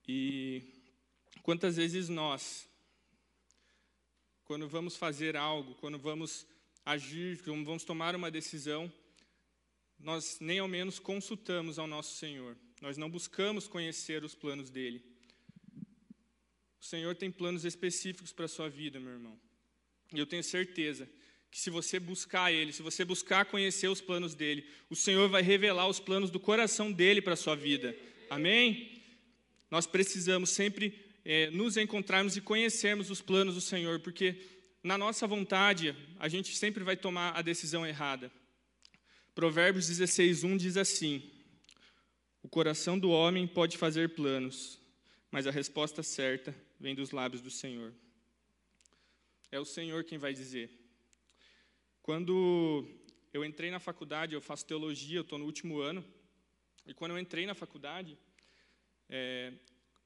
E 0.06 0.62
quantas 1.42 1.76
vezes 1.76 2.08
nós, 2.08 2.68
quando 4.44 4.68
vamos 4.68 4.96
fazer 4.96 5.36
algo, 5.36 5.75
quando 5.76 5.98
vamos 5.98 6.46
agir, 6.84 7.42
quando 7.42 7.64
vamos 7.64 7.84
tomar 7.84 8.14
uma 8.14 8.30
decisão, 8.30 8.92
nós 9.98 10.38
nem 10.40 10.58
ao 10.58 10.68
menos 10.68 10.98
consultamos 10.98 11.78
ao 11.78 11.86
nosso 11.86 12.14
Senhor. 12.16 12.56
Nós 12.80 12.96
não 12.96 13.10
buscamos 13.10 13.66
conhecer 13.66 14.22
os 14.22 14.34
planos 14.34 14.70
dele. 14.70 15.02
O 16.80 16.84
Senhor 16.84 17.16
tem 17.16 17.30
planos 17.30 17.64
específicos 17.64 18.32
para 18.32 18.44
a 18.44 18.48
sua 18.48 18.68
vida, 18.68 19.00
meu 19.00 19.12
irmão. 19.12 19.36
E 20.12 20.18
eu 20.18 20.26
tenho 20.26 20.44
certeza 20.44 21.08
que 21.50 21.58
se 21.58 21.70
você 21.70 21.98
buscar 21.98 22.52
Ele, 22.52 22.72
se 22.72 22.82
você 22.82 23.04
buscar 23.04 23.46
conhecer 23.46 23.88
os 23.88 24.00
planos 24.00 24.34
dele, 24.34 24.68
o 24.90 24.94
Senhor 24.94 25.28
vai 25.28 25.42
revelar 25.42 25.88
os 25.88 25.98
planos 25.98 26.30
do 26.30 26.38
coração 26.38 26.92
dele 26.92 27.20
para 27.20 27.32
a 27.32 27.36
sua 27.36 27.56
vida. 27.56 27.96
Amém? 28.30 28.95
Nós 29.70 29.87
precisamos 29.87 30.50
sempre 30.50 31.06
é, 31.25 31.50
nos 31.50 31.76
encontrarmos 31.76 32.37
e 32.37 32.40
conhecermos 32.40 33.11
os 33.11 33.20
planos 33.20 33.54
do 33.54 33.61
Senhor, 33.61 34.00
porque 34.00 34.40
na 34.82 34.96
nossa 34.96 35.26
vontade 35.26 35.94
a 36.18 36.28
gente 36.28 36.56
sempre 36.56 36.85
vai 36.85 36.96
tomar 36.96 37.37
a 37.37 37.42
decisão 37.42 37.85
errada. 37.85 38.30
Provérbios 39.35 39.88
16, 39.88 40.44
1 40.44 40.56
diz 40.56 40.76
assim: 40.76 41.28
O 42.42 42.49
coração 42.49 42.99
do 42.99 43.11
homem 43.11 43.46
pode 43.46 43.76
fazer 43.76 44.11
planos, 44.14 44.80
mas 45.30 45.46
a 45.46 45.50
resposta 45.50 46.02
certa 46.02 46.54
vem 46.78 46.94
dos 46.94 47.11
lábios 47.11 47.42
do 47.42 47.50
Senhor. 47.50 47.92
É 49.50 49.58
o 49.58 49.64
Senhor 49.64 50.04
quem 50.04 50.18
vai 50.18 50.32
dizer. 50.32 50.70
Quando 52.02 52.88
eu 53.32 53.44
entrei 53.44 53.70
na 53.70 53.80
faculdade, 53.80 54.35
eu 54.35 54.40
faço 54.40 54.64
teologia, 54.64 55.18
eu 55.18 55.23
estou 55.23 55.38
no 55.38 55.44
último 55.44 55.80
ano, 55.80 56.04
e 56.87 56.94
quando 56.94 57.11
eu 57.11 57.18
entrei 57.18 57.44
na 57.46 57.54
faculdade, 57.54 58.16
é, 59.08 59.52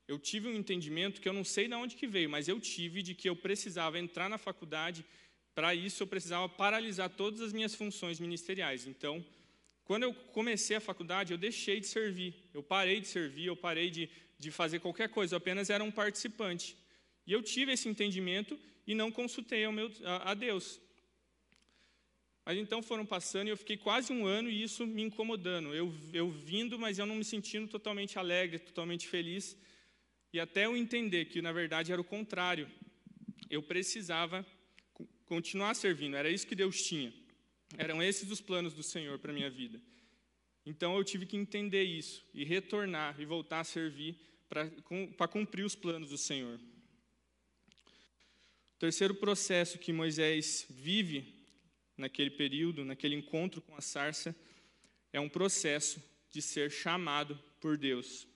eu 0.07 0.19
tive 0.19 0.49
um 0.49 0.55
entendimento 0.55 1.21
que 1.21 1.29
eu 1.29 1.33
não 1.33 1.45
sei 1.45 1.69
de 1.69 1.75
onde 1.75 1.97
que 1.97 2.07
veio, 2.07 2.29
mas 2.29 2.49
eu 2.49 2.59
tive 2.59 3.03
de 3.03 3.15
que 3.15 3.29
eu 3.29 3.37
precisava 3.37 3.99
entrar 3.99 4.29
na 4.29 4.39
faculdade, 4.39 5.05
para 5.55 5.75
isso 5.75 6.03
eu 6.03 6.07
precisava 6.07 6.49
paralisar 6.49 7.09
todas 7.11 7.41
as 7.41 7.53
minhas 7.53 7.75
funções 7.75 8.19
ministeriais. 8.19 8.87
Então, 8.87 9.25
quando 9.85 10.05
eu 10.05 10.15
comecei 10.15 10.77
a 10.77 10.81
faculdade, 10.81 11.33
eu 11.33 11.39
deixei 11.39 11.81
de 11.81 11.87
servir, 11.87 12.35
eu 12.55 12.63
parei 12.63 13.01
de 13.01 13.09
servir, 13.09 13.47
eu 13.47 13.57
parei 13.57 13.91
de, 13.91 14.09
de 14.39 14.51
fazer 14.51 14.81
qualquer 14.81 15.09
coisa, 15.09 15.35
eu 15.35 15.39
apenas 15.39 15.71
era 15.71 15.83
um 15.83 15.91
participante. 15.91 16.77
E 17.27 17.33
eu 17.33 17.43
tive 17.43 17.73
esse 17.73 17.89
entendimento 17.89 18.59
e 18.87 18.95
não 18.95 19.11
consultei 19.11 19.67
meu, 19.69 19.91
a, 20.05 20.31
a 20.31 20.35
Deus. 20.35 20.81
Mas 22.51 22.59
então 22.59 22.83
foram 22.83 23.07
passando 23.07 23.47
e 23.47 23.51
eu 23.51 23.57
fiquei 23.57 23.77
quase 23.77 24.13
um 24.13 24.27
ano 24.27 24.51
e 24.51 24.61
isso 24.61 24.85
me 24.85 25.03
incomodando. 25.03 25.73
Eu, 25.73 25.95
eu 26.13 26.29
vindo, 26.29 26.77
mas 26.81 26.99
eu 26.99 27.07
não 27.07 27.15
me 27.15 27.23
sentindo 27.23 27.69
totalmente 27.69 28.19
alegre, 28.19 28.59
totalmente 28.59 29.07
feliz. 29.07 29.57
E 30.33 30.41
até 30.41 30.67
eu 30.67 30.77
entender 30.77 31.27
que, 31.27 31.41
na 31.41 31.53
verdade, 31.53 31.93
era 31.93 32.01
o 32.01 32.05
contrário. 32.05 32.69
Eu 33.49 33.63
precisava 33.63 34.45
continuar 35.27 35.75
servindo, 35.75 36.17
era 36.17 36.29
isso 36.29 36.45
que 36.45 36.57
Deus 36.57 36.83
tinha. 36.83 37.15
Eram 37.79 38.03
esses 38.03 38.29
os 38.29 38.41
planos 38.41 38.75
do 38.75 38.83
Senhor 38.83 39.17
para 39.21 39.31
a 39.31 39.35
minha 39.35 39.49
vida. 39.49 39.81
Então 40.67 40.97
eu 40.97 41.05
tive 41.05 41.27
que 41.27 41.37
entender 41.37 41.85
isso 41.85 42.27
e 42.35 42.43
retornar 42.43 43.15
e 43.21 43.25
voltar 43.25 43.61
a 43.61 43.65
servir 43.65 44.19
para 44.49 45.29
cumprir 45.29 45.65
os 45.65 45.77
planos 45.77 46.11
do 46.11 46.19
Senhor. 46.19 46.59
O 48.75 48.79
terceiro 48.81 49.15
processo 49.15 49.79
que 49.79 49.93
Moisés 49.93 50.67
vive 50.69 51.39
naquele 52.01 52.31
período, 52.31 52.85
naquele 52.85 53.15
encontro 53.15 53.61
com 53.61 53.77
a 53.77 53.81
sarça, 53.81 54.35
é 55.13 55.21
um 55.21 55.29
processo 55.29 56.03
de 56.31 56.43
ser 56.43 56.71
chamado 56.71 57.39
por 57.61 57.77
Deus. 57.77 58.27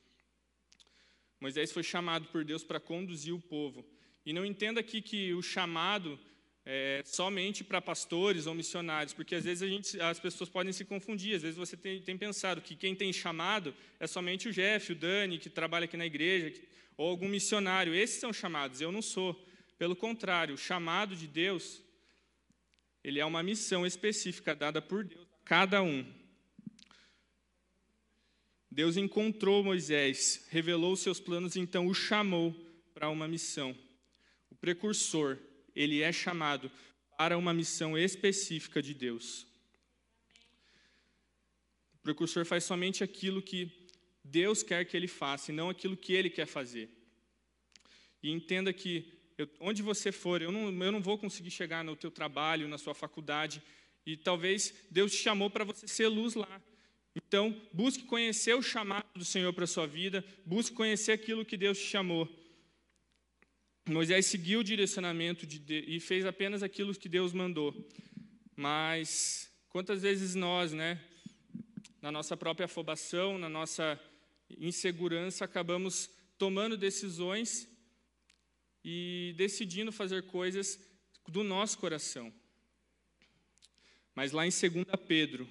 Moisés 1.40 1.72
foi 1.72 1.82
chamado 1.82 2.26
por 2.28 2.44
Deus 2.44 2.62
para 2.62 2.80
conduzir 2.80 3.34
o 3.34 3.40
povo. 3.40 3.84
E 4.24 4.32
não 4.32 4.44
entenda 4.44 4.80
aqui 4.80 5.02
que 5.02 5.34
o 5.34 5.42
chamado 5.42 6.18
é 6.66 7.02
somente 7.04 7.62
para 7.62 7.80
pastores 7.80 8.46
ou 8.46 8.54
missionários, 8.54 9.12
porque 9.12 9.34
às 9.34 9.44
vezes 9.44 9.68
gente, 9.68 10.00
as 10.00 10.18
pessoas 10.18 10.48
podem 10.48 10.72
se 10.72 10.84
confundir. 10.84 11.36
Às 11.36 11.42
vezes 11.42 11.56
você 11.56 11.76
tem, 11.76 12.00
tem, 12.00 12.16
pensado 12.16 12.62
que 12.62 12.74
quem 12.74 12.94
tem 12.94 13.12
chamado 13.12 13.74
é 14.00 14.06
somente 14.06 14.48
o 14.48 14.52
Jeff, 14.52 14.92
o 14.92 14.94
Dani, 14.94 15.38
que 15.38 15.50
trabalha 15.50 15.84
aqui 15.84 15.96
na 15.96 16.06
igreja, 16.06 16.58
ou 16.96 17.10
algum 17.10 17.28
missionário. 17.28 17.94
Esses 17.94 18.18
são 18.18 18.32
chamados, 18.32 18.80
eu 18.80 18.90
não 18.90 19.02
sou. 19.02 19.38
Pelo 19.76 19.94
contrário, 19.94 20.54
o 20.54 20.58
chamado 20.58 21.14
de 21.14 21.26
Deus 21.26 21.82
ele 23.04 23.20
é 23.20 23.24
uma 23.24 23.42
missão 23.42 23.86
específica 23.86 24.56
dada 24.56 24.80
por 24.80 25.04
Deus 25.04 25.20
a 25.20 25.44
cada 25.44 25.82
um. 25.82 26.04
Deus 28.70 28.96
encontrou 28.96 29.62
Moisés, 29.62 30.46
revelou 30.48 30.96
seus 30.96 31.20
planos, 31.20 31.54
então 31.54 31.86
o 31.86 31.94
chamou 31.94 32.52
para 32.94 33.10
uma 33.10 33.28
missão. 33.28 33.76
O 34.50 34.54
precursor, 34.56 35.38
ele 35.76 36.00
é 36.00 36.10
chamado 36.10 36.72
para 37.18 37.36
uma 37.36 37.52
missão 37.52 37.96
específica 37.96 38.82
de 38.82 38.94
Deus. 38.94 39.46
O 41.94 41.98
precursor 42.02 42.44
faz 42.44 42.64
somente 42.64 43.04
aquilo 43.04 43.40
que 43.42 43.70
Deus 44.24 44.62
quer 44.62 44.84
que 44.86 44.96
ele 44.96 45.06
faça, 45.06 45.52
e 45.52 45.54
não 45.54 45.68
aquilo 45.68 45.96
que 45.96 46.14
ele 46.14 46.30
quer 46.30 46.46
fazer. 46.46 46.90
E 48.22 48.30
entenda 48.30 48.72
que 48.72 49.13
eu, 49.36 49.48
onde 49.60 49.82
você 49.82 50.12
for, 50.12 50.40
eu 50.40 50.52
não, 50.52 50.68
eu 50.82 50.92
não 50.92 51.02
vou 51.02 51.18
conseguir 51.18 51.50
chegar 51.50 51.82
no 51.82 51.96
teu 51.96 52.10
trabalho, 52.10 52.68
na 52.68 52.78
sua 52.78 52.94
faculdade, 52.94 53.62
e 54.06 54.16
talvez 54.16 54.74
Deus 54.90 55.12
te 55.12 55.18
chamou 55.18 55.50
para 55.50 55.64
você 55.64 55.88
ser 55.88 56.08
luz 56.08 56.34
lá. 56.34 56.62
Então, 57.16 57.54
busque 57.72 58.04
conhecer 58.04 58.54
o 58.54 58.62
chamado 58.62 59.06
do 59.14 59.24
Senhor 59.24 59.52
para 59.52 59.64
a 59.64 59.68
sua 59.68 59.86
vida, 59.86 60.24
busque 60.44 60.74
conhecer 60.74 61.12
aquilo 61.12 61.44
que 61.44 61.56
Deus 61.56 61.78
te 61.78 61.86
chamou. 61.86 62.28
Moisés 63.88 64.26
seguiu 64.26 64.60
o 64.60 64.64
direcionamento 64.64 65.46
de 65.46 65.58
Deus, 65.58 65.84
e 65.86 66.00
fez 66.00 66.24
apenas 66.24 66.62
aquilo 66.62 66.94
que 66.94 67.08
Deus 67.08 67.32
mandou. 67.32 67.74
Mas 68.56 69.50
quantas 69.68 70.02
vezes 70.02 70.34
nós, 70.34 70.72
né, 70.72 71.00
na 72.00 72.10
nossa 72.10 72.36
própria 72.36 72.66
afobação, 72.66 73.38
na 73.38 73.48
nossa 73.48 74.00
insegurança, 74.58 75.44
acabamos 75.44 76.08
tomando 76.38 76.76
decisões 76.76 77.68
e 78.84 79.34
decidindo 79.36 79.90
fazer 79.90 80.24
coisas 80.24 80.78
do 81.26 81.42
nosso 81.42 81.78
coração. 81.78 82.32
Mas 84.14 84.30
lá 84.30 84.46
em 84.46 84.50
2 84.50 84.84
Pedro, 85.08 85.48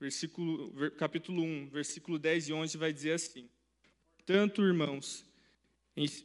versículo, 0.00 0.90
capítulo 0.92 1.42
1, 1.42 1.68
versículo 1.68 2.18
10 2.18 2.48
e 2.48 2.52
11, 2.52 2.78
vai 2.78 2.92
dizer 2.92 3.12
assim: 3.12 3.48
Portanto, 4.16 4.62
irmãos, 4.62 5.24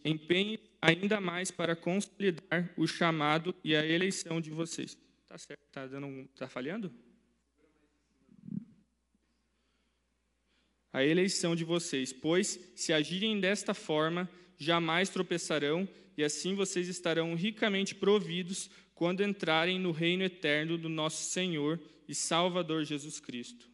empenhe 0.04 0.60
ainda 0.82 1.20
mais 1.20 1.52
para 1.52 1.76
consolidar 1.76 2.74
o 2.78 2.88
chamado 2.88 3.54
e 3.64 3.76
a 3.76 3.86
eleição 3.86 4.40
de 4.40 4.50
vocês. 4.50 4.98
Tá 5.28 5.38
certo? 5.38 5.62
Tá 5.72 5.86
dando 5.86 6.28
tá 6.36 6.48
falhando? 6.48 6.92
A 10.94 11.04
eleição 11.04 11.58
de 11.58 11.66
vocês, 11.66 12.14
pois 12.14 12.58
se 12.74 12.94
agirem 12.94 13.38
desta 13.40 13.74
forma, 13.74 14.30
jamais 14.58 15.10
tropeçarão 15.10 15.88
e 16.18 16.24
assim 16.24 16.56
vocês 16.56 16.88
estarão 16.88 17.36
ricamente 17.36 17.94
providos 17.94 18.70
quando 18.94 19.24
entrarem 19.24 19.80
no 19.80 19.92
reino 19.92 20.24
eterno 20.24 20.78
do 20.78 20.88
nosso 20.88 21.30
Senhor 21.30 21.80
e 22.08 22.16
Salvador 22.16 22.84
Jesus 22.86 23.20
Cristo. 23.20 23.70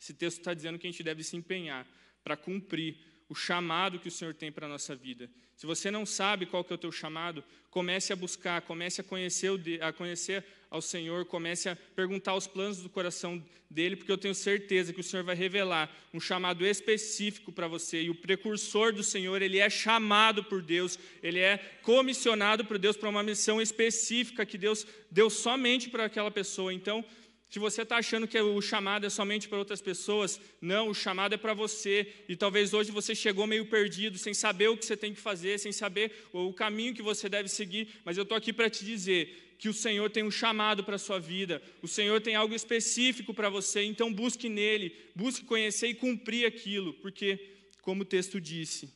Esse 0.00 0.12
texto 0.12 0.38
está 0.38 0.52
dizendo 0.52 0.78
que 0.78 0.86
a 0.86 0.90
gente 0.90 1.02
deve 1.02 1.22
se 1.22 1.36
empenhar 1.36 1.86
para 2.22 2.36
cumprir 2.36 2.98
o 3.34 3.36
chamado 3.36 3.98
que 3.98 4.06
o 4.06 4.12
Senhor 4.12 4.32
tem 4.32 4.52
para 4.52 4.66
a 4.66 4.68
nossa 4.68 4.94
vida. 4.94 5.28
Se 5.56 5.66
você 5.66 5.90
não 5.90 6.06
sabe 6.06 6.46
qual 6.46 6.62
que 6.62 6.72
é 6.72 6.76
o 6.76 6.78
teu 6.78 6.92
chamado, 6.92 7.42
comece 7.68 8.12
a 8.12 8.16
buscar, 8.16 8.62
comece 8.62 9.00
a 9.00 9.04
conhecer, 9.04 9.50
a 9.82 9.92
conhecer 9.92 10.44
ao 10.70 10.80
Senhor, 10.80 11.24
comece 11.24 11.68
a 11.68 11.74
perguntar 11.74 12.36
os 12.36 12.46
planos 12.46 12.78
do 12.78 12.88
coração 12.88 13.44
dele, 13.68 13.96
porque 13.96 14.12
eu 14.12 14.18
tenho 14.18 14.36
certeza 14.36 14.92
que 14.92 15.00
o 15.00 15.04
Senhor 15.04 15.24
vai 15.24 15.34
revelar 15.34 15.92
um 16.12 16.20
chamado 16.20 16.64
específico 16.64 17.50
para 17.50 17.66
você. 17.66 18.02
E 18.02 18.10
o 18.10 18.14
precursor 18.14 18.92
do 18.92 19.02
Senhor, 19.02 19.42
ele 19.42 19.58
é 19.58 19.68
chamado 19.68 20.44
por 20.44 20.62
Deus, 20.62 20.96
ele 21.20 21.40
é 21.40 21.58
comissionado 21.82 22.64
por 22.64 22.78
Deus 22.78 22.96
para 22.96 23.08
uma 23.08 23.24
missão 23.24 23.60
específica 23.60 24.46
que 24.46 24.56
Deus 24.56 24.86
deu 25.10 25.28
somente 25.28 25.88
para 25.88 26.04
aquela 26.04 26.30
pessoa. 26.30 26.72
Então, 26.72 27.04
se 27.48 27.58
você 27.58 27.82
está 27.82 27.98
achando 27.98 28.26
que 28.26 28.40
o 28.40 28.60
chamado 28.60 29.06
é 29.06 29.10
somente 29.10 29.48
para 29.48 29.58
outras 29.58 29.80
pessoas, 29.80 30.40
não, 30.60 30.88
o 30.88 30.94
chamado 30.94 31.34
é 31.34 31.38
para 31.38 31.54
você. 31.54 32.12
E 32.28 32.34
talvez 32.34 32.74
hoje 32.74 32.90
você 32.90 33.14
chegou 33.14 33.46
meio 33.46 33.66
perdido, 33.66 34.18
sem 34.18 34.34
saber 34.34 34.68
o 34.68 34.76
que 34.76 34.84
você 34.84 34.96
tem 34.96 35.14
que 35.14 35.20
fazer, 35.20 35.58
sem 35.58 35.70
saber 35.70 36.26
o 36.32 36.52
caminho 36.52 36.94
que 36.94 37.02
você 37.02 37.28
deve 37.28 37.48
seguir. 37.48 38.00
Mas 38.04 38.16
eu 38.16 38.22
estou 38.22 38.36
aqui 38.36 38.52
para 38.52 38.68
te 38.68 38.84
dizer 38.84 39.56
que 39.58 39.68
o 39.68 39.72
Senhor 39.72 40.10
tem 40.10 40.22
um 40.22 40.30
chamado 40.30 40.82
para 40.82 40.96
a 40.96 40.98
sua 40.98 41.18
vida, 41.18 41.62
o 41.80 41.88
Senhor 41.88 42.20
tem 42.20 42.34
algo 42.34 42.54
específico 42.54 43.32
para 43.32 43.48
você, 43.48 43.82
então 43.82 44.12
busque 44.12 44.48
nele, 44.48 44.94
busque 45.14 45.44
conhecer 45.44 45.88
e 45.88 45.94
cumprir 45.94 46.44
aquilo, 46.46 46.92
porque, 46.94 47.38
como 47.80 48.02
o 48.02 48.04
texto 48.04 48.40
disse, 48.40 48.92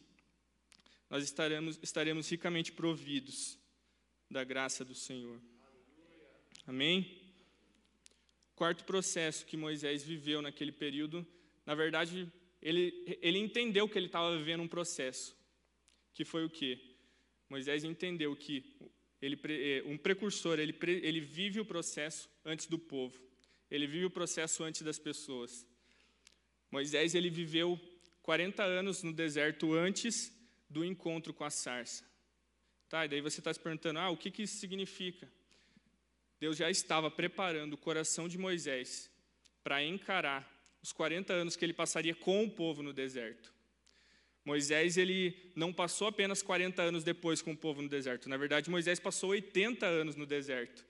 nós 1.08 1.24
estaremos, 1.24 1.78
estaremos 1.82 2.28
ricamente 2.28 2.72
providos 2.72 3.58
da 4.30 4.44
graça 4.44 4.84
do 4.84 4.94
Senhor. 4.94 5.40
Amém? 6.66 7.17
Quarto 8.58 8.84
processo 8.84 9.46
que 9.46 9.56
Moisés 9.56 10.02
viveu 10.02 10.42
naquele 10.42 10.72
período, 10.72 11.24
na 11.64 11.76
verdade, 11.76 12.30
ele, 12.60 12.82
ele 13.22 13.38
entendeu 13.38 13.88
que 13.88 13.96
ele 13.96 14.06
estava 14.06 14.36
vivendo 14.36 14.64
um 14.64 14.68
processo, 14.68 15.36
que 16.12 16.24
foi 16.24 16.44
o 16.44 16.50
quê? 16.50 16.76
Moisés 17.48 17.84
entendeu 17.84 18.34
que 18.34 18.64
ele, 19.22 19.38
eh, 19.44 19.82
um 19.86 19.96
precursor, 19.96 20.58
ele, 20.58 20.76
ele 20.82 21.20
vive 21.20 21.60
o 21.60 21.64
processo 21.64 22.28
antes 22.44 22.66
do 22.66 22.80
povo, 22.80 23.16
ele 23.70 23.86
vive 23.86 24.06
o 24.06 24.10
processo 24.10 24.64
antes 24.64 24.82
das 24.82 24.98
pessoas. 24.98 25.64
Moisés 26.68 27.14
ele 27.14 27.30
viveu 27.30 27.78
40 28.22 28.64
anos 28.64 29.04
no 29.04 29.12
deserto 29.12 29.72
antes 29.72 30.36
do 30.68 30.84
encontro 30.84 31.32
com 31.32 31.44
a 31.44 31.50
sarça. 31.50 32.04
Tá, 32.88 33.04
e 33.04 33.08
daí 33.08 33.20
você 33.20 33.38
está 33.40 33.54
se 33.54 33.60
perguntando, 33.60 34.00
ah, 34.00 34.10
o 34.10 34.16
que, 34.16 34.32
que 34.32 34.42
isso 34.42 34.56
significa? 34.56 35.30
Deus 36.40 36.56
já 36.56 36.70
estava 36.70 37.10
preparando 37.10 37.74
o 37.74 37.78
coração 37.78 38.28
de 38.28 38.38
Moisés 38.38 39.10
para 39.62 39.82
encarar 39.82 40.48
os 40.82 40.92
40 40.92 41.32
anos 41.32 41.56
que 41.56 41.64
ele 41.64 41.72
passaria 41.72 42.14
com 42.14 42.44
o 42.44 42.50
povo 42.50 42.82
no 42.82 42.92
deserto. 42.92 43.52
Moisés 44.44 44.96
ele 44.96 45.52
não 45.54 45.72
passou 45.72 46.08
apenas 46.08 46.40
40 46.40 46.80
anos 46.80 47.04
depois 47.04 47.42
com 47.42 47.52
o 47.52 47.56
povo 47.56 47.82
no 47.82 47.88
deserto. 47.88 48.28
Na 48.28 48.36
verdade, 48.36 48.70
Moisés 48.70 48.98
passou 48.98 49.30
80 49.30 49.84
anos 49.84 50.16
no 50.16 50.24
deserto. 50.24 50.86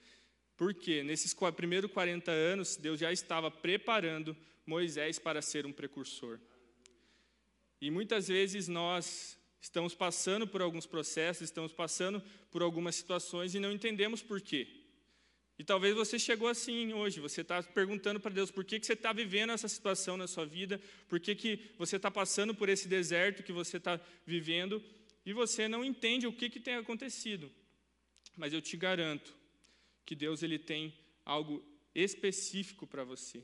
Por 0.56 0.72
quê? 0.74 1.02
Nesses 1.02 1.34
primeiros 1.56 1.90
40 1.90 2.30
anos, 2.30 2.76
Deus 2.76 3.00
já 3.00 3.12
estava 3.12 3.50
preparando 3.50 4.36
Moisés 4.64 5.18
para 5.18 5.42
ser 5.42 5.66
um 5.66 5.72
precursor. 5.72 6.38
E 7.80 7.90
muitas 7.90 8.28
vezes 8.28 8.68
nós 8.68 9.38
estamos 9.60 9.94
passando 9.94 10.46
por 10.46 10.62
alguns 10.62 10.86
processos, 10.86 11.42
estamos 11.42 11.72
passando 11.72 12.22
por 12.50 12.62
algumas 12.62 12.94
situações 12.94 13.54
e 13.54 13.60
não 13.60 13.72
entendemos 13.72 14.22
por 14.22 14.40
quê. 14.40 14.77
E 15.58 15.64
talvez 15.64 15.94
você 15.94 16.18
chegou 16.18 16.46
assim 16.46 16.92
hoje, 16.92 17.18
você 17.18 17.40
está 17.40 17.60
perguntando 17.62 18.20
para 18.20 18.32
Deus 18.32 18.50
por 18.50 18.64
que, 18.64 18.78
que 18.78 18.86
você 18.86 18.92
está 18.92 19.12
vivendo 19.12 19.50
essa 19.50 19.66
situação 19.66 20.16
na 20.16 20.28
sua 20.28 20.46
vida, 20.46 20.80
por 21.08 21.18
que, 21.18 21.34
que 21.34 21.72
você 21.76 21.96
está 21.96 22.10
passando 22.10 22.54
por 22.54 22.68
esse 22.68 22.86
deserto 22.86 23.42
que 23.42 23.52
você 23.52 23.78
está 23.78 24.00
vivendo, 24.24 24.80
e 25.26 25.32
você 25.32 25.66
não 25.66 25.84
entende 25.84 26.26
o 26.26 26.32
que, 26.32 26.48
que 26.48 26.60
tem 26.60 26.74
acontecido. 26.74 27.50
Mas 28.36 28.52
eu 28.52 28.62
te 28.62 28.76
garanto 28.76 29.34
que 30.06 30.14
Deus 30.14 30.44
ele 30.44 30.60
tem 30.60 30.94
algo 31.24 31.62
específico 31.92 32.86
para 32.86 33.02
você. 33.02 33.42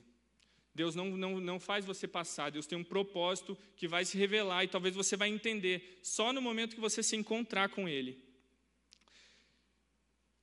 Deus 0.72 0.94
não, 0.94 1.16
não, 1.16 1.40
não 1.40 1.60
faz 1.60 1.84
você 1.84 2.06
passar, 2.06 2.50
Deus 2.50 2.66
tem 2.66 2.78
um 2.78 2.84
propósito 2.84 3.58
que 3.76 3.86
vai 3.88 4.04
se 4.04 4.16
revelar 4.16 4.64
e 4.64 4.68
talvez 4.68 4.94
você 4.94 5.16
vai 5.16 5.28
entender 5.28 5.98
só 6.02 6.32
no 6.32 6.40
momento 6.40 6.74
que 6.74 6.80
você 6.80 7.02
se 7.02 7.16
encontrar 7.16 7.68
com 7.68 7.88
Ele. 7.88 8.22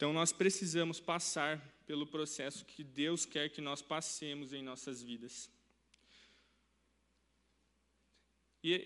Então 0.01 0.11
nós 0.11 0.33
precisamos 0.33 0.99
passar 0.99 1.63
pelo 1.85 2.07
processo 2.07 2.65
que 2.65 2.83
Deus 2.83 3.23
quer 3.23 3.49
que 3.49 3.61
nós 3.61 3.83
passemos 3.83 4.51
em 4.51 4.63
nossas 4.63 5.03
vidas. 5.03 5.47
E 8.63 8.81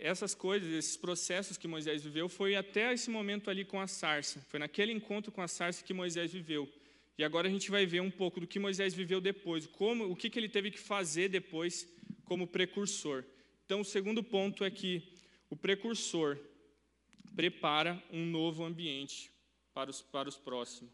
essas 0.00 0.34
coisas, 0.34 0.68
esses 0.68 0.96
processos 0.96 1.56
que 1.56 1.68
Moisés 1.68 2.02
viveu, 2.02 2.28
foi 2.28 2.56
até 2.56 2.92
esse 2.92 3.08
momento 3.08 3.48
ali 3.48 3.64
com 3.64 3.80
a 3.80 3.86
sarça. 3.86 4.44
Foi 4.48 4.58
naquele 4.58 4.90
encontro 4.90 5.30
com 5.30 5.40
a 5.40 5.46
sarça 5.46 5.84
que 5.84 5.94
Moisés 5.94 6.32
viveu. 6.32 6.68
E 7.16 7.22
agora 7.22 7.46
a 7.46 7.50
gente 7.52 7.70
vai 7.70 7.86
ver 7.86 8.00
um 8.00 8.10
pouco 8.10 8.40
do 8.40 8.46
que 8.48 8.58
Moisés 8.58 8.92
viveu 8.92 9.20
depois, 9.20 9.64
como, 9.64 10.10
o 10.10 10.16
que, 10.16 10.28
que 10.28 10.40
ele 10.40 10.48
teve 10.48 10.72
que 10.72 10.80
fazer 10.80 11.28
depois 11.28 11.88
como 12.24 12.48
precursor. 12.48 13.24
Então, 13.64 13.82
o 13.82 13.84
segundo 13.84 14.24
ponto 14.24 14.64
é 14.64 14.70
que 14.72 15.04
o 15.48 15.54
precursor 15.54 16.36
prepara 17.36 18.02
um 18.10 18.26
novo 18.26 18.64
ambiente 18.64 19.37
para 19.78 19.90
os, 19.90 20.02
para 20.02 20.28
os 20.28 20.36
próximos. 20.36 20.92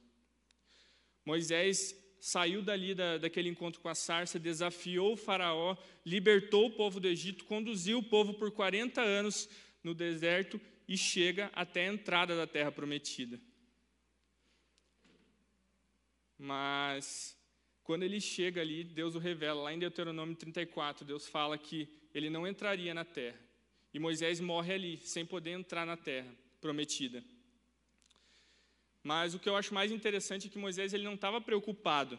Moisés 1.25 1.99
saiu 2.21 2.61
dali 2.61 2.95
da, 2.95 3.17
daquele 3.17 3.49
encontro 3.49 3.81
com 3.81 3.89
a 3.89 3.95
sarça, 3.95 4.39
desafiou 4.39 5.15
o 5.15 5.17
faraó, 5.17 5.75
libertou 6.05 6.67
o 6.67 6.71
povo 6.71 7.01
do 7.01 7.09
Egito, 7.09 7.47
conduziu 7.47 7.97
o 8.01 8.03
povo 8.03 8.35
por 8.35 8.51
40 8.51 9.01
anos 9.01 9.49
no 9.83 9.95
deserto 9.95 10.61
e 10.87 10.99
chega 10.99 11.51
até 11.55 11.89
a 11.89 11.95
entrada 11.95 12.37
da 12.37 12.47
terra 12.47 12.71
prometida. 12.71 13.41
Mas 16.37 17.35
quando 17.85 18.03
ele 18.03 18.21
chega 18.21 18.61
ali, 18.61 18.85
Deus 18.85 19.15
o 19.15 19.19
revela, 19.19 19.63
lá 19.63 19.73
em 19.73 19.79
Deuteronômio 19.79 20.37
34, 20.37 21.07
Deus 21.07 21.27
fala 21.27 21.57
que 21.57 21.89
ele 22.15 22.29
não 22.29 22.47
entraria 22.47 22.93
na 22.93 23.05
terra. 23.07 23.41
E 23.95 23.99
Moisés 23.99 24.41
morre 24.41 24.75
ali, 24.75 24.99
sem 24.99 25.25
poder 25.25 25.53
entrar 25.53 25.87
na 25.87 25.97
terra 25.97 26.31
prometida. 26.61 27.25
Mas 29.05 29.35
o 29.35 29.39
que 29.39 29.49
eu 29.49 29.55
acho 29.55 29.75
mais 29.75 29.93
interessante 29.93 30.47
é 30.47 30.51
que 30.51 30.59
Moisés 30.59 30.95
ele 30.95 31.05
não 31.05 31.15
estava 31.15 31.39
preocupado 31.39 32.19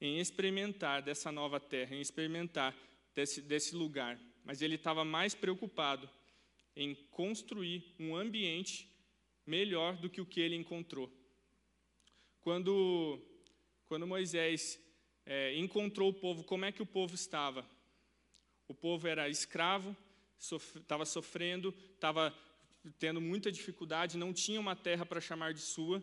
em 0.00 0.20
experimentar 0.20 1.02
dessa 1.02 1.32
nova 1.32 1.58
terra, 1.58 1.96
em 1.96 2.00
experimentar 2.00 2.72
desse, 3.12 3.42
desse 3.42 3.74
lugar, 3.74 4.16
mas 4.44 4.62
ele 4.62 4.76
estava 4.76 5.04
mais 5.04 5.34
preocupado 5.34 6.08
em 6.76 6.94
construir 7.10 7.92
um 7.98 8.14
ambiente 8.14 8.88
melhor 9.44 9.96
do 9.96 10.08
que 10.08 10.20
o 10.20 10.26
que 10.26 10.40
ele 10.40 10.54
encontrou. 10.54 11.10
Quando, 12.40 13.20
quando 13.86 14.06
Moisés 14.06 14.78
é, 15.24 15.56
encontrou 15.56 16.10
o 16.10 16.14
povo, 16.14 16.44
como 16.44 16.66
é 16.66 16.70
que 16.70 16.82
o 16.82 16.86
povo 16.86 17.16
estava? 17.16 17.68
O 18.68 18.74
povo 18.74 19.08
era 19.08 19.28
escravo, 19.28 19.96
estava 20.38 21.04
sofrendo, 21.04 21.74
estava 21.94 22.32
tendo 22.92 23.20
muita 23.20 23.50
dificuldade, 23.50 24.16
não 24.16 24.32
tinha 24.32 24.60
uma 24.60 24.76
terra 24.76 25.04
para 25.04 25.20
chamar 25.20 25.52
de 25.52 25.60
sua. 25.60 26.02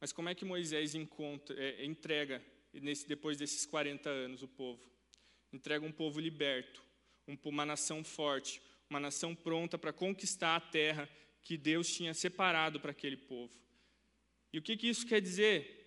Mas 0.00 0.12
como 0.12 0.28
é 0.28 0.34
que 0.34 0.44
Moisés 0.44 0.94
encontra, 0.94 1.56
é, 1.58 1.84
entrega, 1.84 2.42
nesse, 2.72 3.06
depois 3.06 3.38
desses 3.38 3.64
40 3.66 4.08
anos, 4.10 4.42
o 4.42 4.48
povo? 4.48 4.90
Entrega 5.52 5.84
um 5.84 5.92
povo 5.92 6.18
liberto, 6.18 6.82
um, 7.28 7.36
uma 7.44 7.64
nação 7.64 8.02
forte, 8.02 8.60
uma 8.90 8.98
nação 8.98 9.34
pronta 9.34 9.78
para 9.78 9.92
conquistar 9.92 10.56
a 10.56 10.60
terra 10.60 11.08
que 11.44 11.56
Deus 11.56 11.94
tinha 11.94 12.14
separado 12.14 12.80
para 12.80 12.90
aquele 12.90 13.16
povo. 13.16 13.52
E 14.52 14.58
o 14.58 14.62
que, 14.62 14.76
que 14.76 14.88
isso 14.88 15.06
quer 15.06 15.20
dizer? 15.20 15.78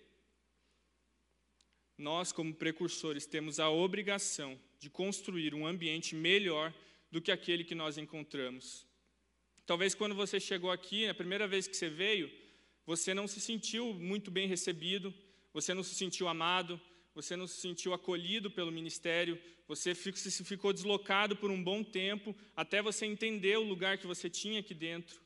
Nós, 1.98 2.32
como 2.32 2.54
precursores, 2.54 3.26
temos 3.26 3.58
a 3.58 3.70
obrigação 3.70 4.58
de 4.78 4.90
construir 4.90 5.54
um 5.54 5.66
ambiente 5.66 6.14
melhor 6.14 6.74
do 7.10 7.22
que 7.22 7.32
aquele 7.32 7.64
que 7.64 7.74
nós 7.74 7.96
encontramos. 7.96 8.85
Talvez 9.66 9.94
quando 9.94 10.14
você 10.14 10.38
chegou 10.38 10.70
aqui, 10.70 11.08
a 11.08 11.14
primeira 11.14 11.48
vez 11.48 11.66
que 11.66 11.76
você 11.76 11.88
veio, 11.88 12.30
você 12.86 13.12
não 13.12 13.26
se 13.26 13.40
sentiu 13.40 13.92
muito 13.94 14.30
bem 14.30 14.46
recebido, 14.46 15.12
você 15.52 15.74
não 15.74 15.82
se 15.82 15.94
sentiu 15.94 16.28
amado, 16.28 16.80
você 17.12 17.34
não 17.34 17.48
se 17.48 17.60
sentiu 17.60 17.92
acolhido 17.92 18.48
pelo 18.48 18.70
ministério, 18.70 19.36
você 19.66 19.92
ficou 19.94 20.72
deslocado 20.72 21.34
por 21.34 21.50
um 21.50 21.60
bom 21.60 21.82
tempo, 21.82 22.36
até 22.54 22.80
você 22.80 23.06
entender 23.06 23.58
o 23.58 23.64
lugar 23.64 23.98
que 23.98 24.06
você 24.06 24.30
tinha 24.30 24.60
aqui 24.60 24.72
dentro. 24.72 25.20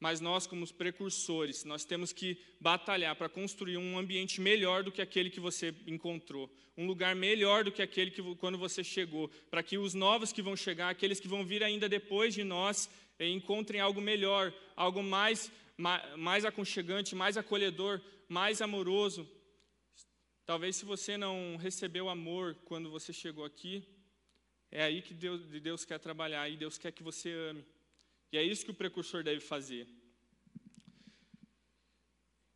Mas 0.00 0.20
nós, 0.20 0.46
como 0.46 0.64
os 0.64 0.72
precursores, 0.72 1.62
nós 1.64 1.84
temos 1.84 2.12
que 2.12 2.38
batalhar 2.58 3.14
para 3.14 3.28
construir 3.28 3.76
um 3.76 3.98
ambiente 3.98 4.40
melhor 4.40 4.82
do 4.82 4.90
que 4.90 5.02
aquele 5.02 5.28
que 5.28 5.38
você 5.38 5.74
encontrou, 5.86 6.50
um 6.76 6.86
lugar 6.86 7.14
melhor 7.14 7.62
do 7.62 7.70
que 7.70 7.82
aquele 7.82 8.10
que 8.10 8.22
quando 8.36 8.56
você 8.56 8.82
chegou, 8.82 9.28
para 9.50 9.62
que 9.62 9.76
os 9.76 9.92
novos 9.92 10.32
que 10.32 10.40
vão 10.40 10.56
chegar, 10.56 10.88
aqueles 10.88 11.20
que 11.20 11.28
vão 11.28 11.44
vir 11.44 11.62
ainda 11.62 11.86
depois 11.86 12.32
de 12.32 12.42
nós, 12.42 12.88
encontrem 13.28 13.80
algo 13.80 14.00
melhor, 14.00 14.52
algo 14.74 15.02
mais, 15.02 15.52
mais 16.16 16.44
aconchegante, 16.44 17.14
mais 17.14 17.36
acolhedor, 17.36 18.00
mais 18.28 18.62
amoroso. 18.62 19.28
Talvez 20.46 20.76
se 20.76 20.84
você 20.84 21.16
não 21.16 21.56
recebeu 21.56 22.08
amor 22.08 22.54
quando 22.64 22.90
você 22.90 23.12
chegou 23.12 23.44
aqui, 23.44 23.86
é 24.70 24.82
aí 24.82 25.02
que 25.02 25.12
Deus, 25.12 25.40
Deus 25.60 25.84
quer 25.84 25.98
trabalhar 25.98 26.48
e 26.48 26.56
Deus 26.56 26.78
quer 26.78 26.92
que 26.92 27.02
você 27.02 27.30
ame. 27.32 27.64
E 28.32 28.38
é 28.38 28.42
isso 28.42 28.64
que 28.64 28.70
o 28.70 28.74
precursor 28.74 29.22
deve 29.22 29.40
fazer. 29.40 29.86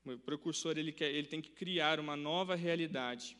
O 0.04 0.18
precursor 0.18 0.78
ele, 0.78 0.92
quer, 0.92 1.10
ele 1.12 1.26
tem 1.26 1.40
que 1.40 1.50
criar 1.50 1.98
uma 1.98 2.16
nova 2.16 2.54
realidade. 2.54 3.36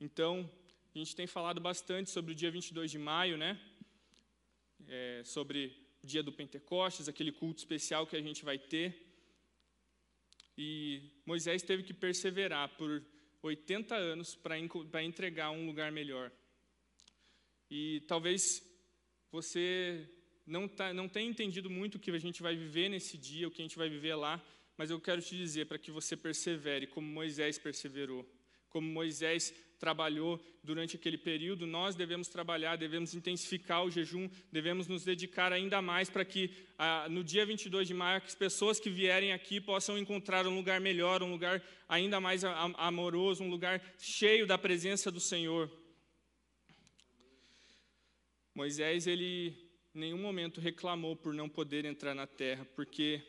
Então, 0.00 0.50
a 0.94 0.98
gente 0.98 1.14
tem 1.14 1.26
falado 1.26 1.60
bastante 1.60 2.10
sobre 2.10 2.32
o 2.32 2.34
dia 2.34 2.50
22 2.50 2.90
de 2.90 2.98
maio, 2.98 3.36
né? 3.36 3.60
É, 4.88 5.22
sobre 5.24 5.76
o 6.02 6.06
dia 6.06 6.22
do 6.22 6.32
Pentecostes, 6.32 7.08
aquele 7.08 7.32
culto 7.32 7.58
especial 7.58 8.06
que 8.06 8.16
a 8.16 8.22
gente 8.22 8.44
vai 8.44 8.58
ter. 8.58 9.06
E 10.56 11.02
Moisés 11.24 11.62
teve 11.62 11.82
que 11.82 11.94
perseverar 11.94 12.76
por 12.76 13.04
80 13.42 13.94
anos 13.94 14.34
para 14.34 14.58
entregar 15.04 15.50
um 15.50 15.66
lugar 15.66 15.92
melhor. 15.92 16.32
E 17.70 18.02
talvez 18.08 18.62
você 19.30 20.08
não, 20.46 20.66
tá, 20.66 20.92
não 20.92 21.08
tenha 21.08 21.28
entendido 21.28 21.68
muito 21.68 21.96
o 21.96 21.98
que 21.98 22.10
a 22.10 22.18
gente 22.18 22.42
vai 22.42 22.56
viver 22.56 22.88
nesse 22.88 23.16
dia, 23.16 23.46
o 23.46 23.50
que 23.50 23.60
a 23.60 23.64
gente 23.64 23.76
vai 23.76 23.88
viver 23.88 24.14
lá, 24.14 24.42
mas 24.76 24.90
eu 24.90 25.00
quero 25.00 25.20
te 25.20 25.36
dizer 25.36 25.66
para 25.66 25.78
que 25.78 25.90
você 25.90 26.16
persevere, 26.16 26.86
como 26.86 27.06
Moisés 27.06 27.58
perseverou, 27.58 28.26
como 28.70 28.88
Moisés 28.88 29.54
trabalhou 29.78 30.42
durante 30.62 30.96
aquele 30.96 31.16
período, 31.16 31.66
nós 31.66 31.94
devemos 31.94 32.28
trabalhar, 32.28 32.76
devemos 32.76 33.14
intensificar 33.14 33.84
o 33.84 33.90
jejum, 33.90 34.28
devemos 34.52 34.86
nos 34.86 35.04
dedicar 35.04 35.52
ainda 35.52 35.80
mais 35.80 36.10
para 36.10 36.24
que 36.24 36.50
ah, 36.78 37.08
no 37.08 37.22
dia 37.24 37.46
22 37.46 37.88
de 37.88 37.94
maio 37.94 38.20
as 38.24 38.34
pessoas 38.34 38.78
que 38.78 38.90
vierem 38.90 39.32
aqui 39.32 39.60
possam 39.60 39.96
encontrar 39.96 40.46
um 40.46 40.54
lugar 40.54 40.80
melhor, 40.80 41.22
um 41.22 41.30
lugar 41.30 41.62
ainda 41.88 42.20
mais 42.20 42.44
amoroso, 42.44 43.42
um 43.42 43.50
lugar 43.50 43.80
cheio 43.98 44.46
da 44.46 44.58
presença 44.58 45.10
do 45.10 45.20
Senhor. 45.20 45.70
Moisés, 48.54 49.06
ele 49.06 49.56
em 49.94 50.00
nenhum 50.00 50.18
momento 50.18 50.60
reclamou 50.60 51.16
por 51.16 51.32
não 51.32 51.48
poder 51.48 51.84
entrar 51.84 52.14
na 52.14 52.26
terra, 52.26 52.64
porque 52.74 53.22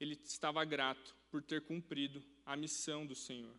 ele 0.00 0.14
estava 0.24 0.64
grato 0.64 1.14
por 1.30 1.42
ter 1.42 1.60
cumprido 1.62 2.24
a 2.46 2.56
missão 2.56 3.04
do 3.04 3.14
Senhor. 3.14 3.54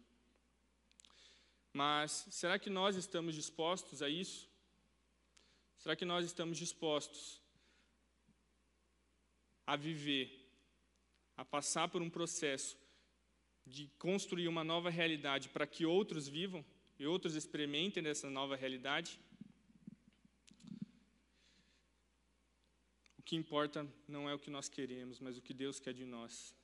Mas 1.79 2.27
será 2.29 2.59
que 2.59 2.69
nós 2.69 2.97
estamos 2.97 3.33
dispostos 3.33 4.01
a 4.01 4.09
isso? 4.09 4.49
Será 5.77 5.95
que 5.95 6.03
nós 6.03 6.25
estamos 6.25 6.57
dispostos 6.57 7.41
a 9.65 9.77
viver, 9.77 10.27
a 11.37 11.45
passar 11.45 11.87
por 11.87 12.01
um 12.01 12.09
processo 12.09 12.77
de 13.65 13.87
construir 13.97 14.49
uma 14.49 14.61
nova 14.61 14.89
realidade 14.89 15.47
para 15.47 15.65
que 15.65 15.85
outros 15.85 16.27
vivam 16.27 16.65
e 16.99 17.07
outros 17.07 17.33
experimentem 17.35 18.03
dessa 18.03 18.29
nova 18.29 18.57
realidade, 18.57 19.17
o 23.17 23.23
que 23.23 23.37
importa 23.37 23.87
não 24.05 24.29
é 24.29 24.33
o 24.33 24.39
que 24.39 24.51
nós 24.51 24.67
queremos, 24.67 25.21
mas 25.21 25.37
o 25.37 25.41
que 25.41 25.53
Deus 25.53 25.79
quer 25.79 25.93
de 25.93 26.03
nós. 26.03 26.58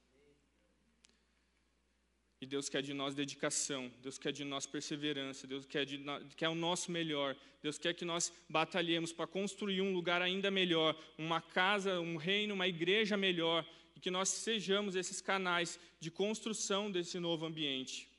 E 2.42 2.46
Deus 2.46 2.68
quer 2.68 2.82
de 2.82 2.94
nós 2.94 3.16
dedicação, 3.16 3.92
Deus 4.02 4.18
quer 4.18 4.32
de 4.32 4.44
nós 4.44 4.66
perseverança, 4.66 5.48
Deus 5.48 5.66
quer, 5.66 5.86
de, 5.86 6.04
quer 6.36 6.50
o 6.50 6.56
nosso 6.56 6.92
melhor, 6.92 7.36
Deus 7.62 7.78
quer 7.78 7.94
que 7.94 8.04
nós 8.04 8.32
batalhemos 8.50 9.14
para 9.14 9.26
construir 9.26 9.82
um 9.82 9.94
lugar 9.94 10.22
ainda 10.22 10.52
melhor, 10.52 10.96
uma 11.18 11.42
casa, 11.42 12.00
um 12.00 12.18
reino, 12.18 12.54
uma 12.54 12.68
igreja 12.68 13.16
melhor, 13.16 13.66
e 13.96 14.00
que 14.00 14.12
nós 14.12 14.28
sejamos 14.30 14.96
esses 14.96 15.22
canais 15.22 15.80
de 16.00 16.12
construção 16.12 16.92
desse 16.92 17.18
novo 17.20 17.46
ambiente. 17.46 18.10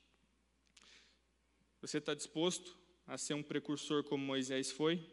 Você 1.82 1.98
está 1.98 2.14
disposto 2.14 2.74
a 3.06 3.18
ser 3.18 3.34
um 3.34 3.42
precursor 3.42 4.02
como 4.02 4.24
Moisés 4.24 4.72
foi? 4.72 5.06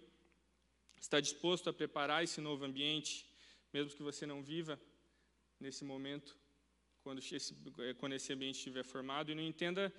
Está 0.99 1.19
disposto 1.19 1.69
a 1.69 1.73
preparar 1.73 2.23
esse 2.23 2.39
novo 2.39 2.63
ambiente, 2.63 3.29
mesmo 3.73 3.95
que 3.95 4.01
você 4.01 4.25
não 4.25 4.41
viva 4.41 4.79
nesse 5.59 5.83
momento? 5.83 6.35
Quando 7.03 7.19
esse, 7.19 7.53
é, 7.79 7.93
quando 7.93 8.13
esse 8.13 8.31
ambiente 8.31 8.55
estiver 8.55 8.83
formado 8.83 9.31
e 9.31 9.35
não 9.35 9.43
entenda 9.43 9.93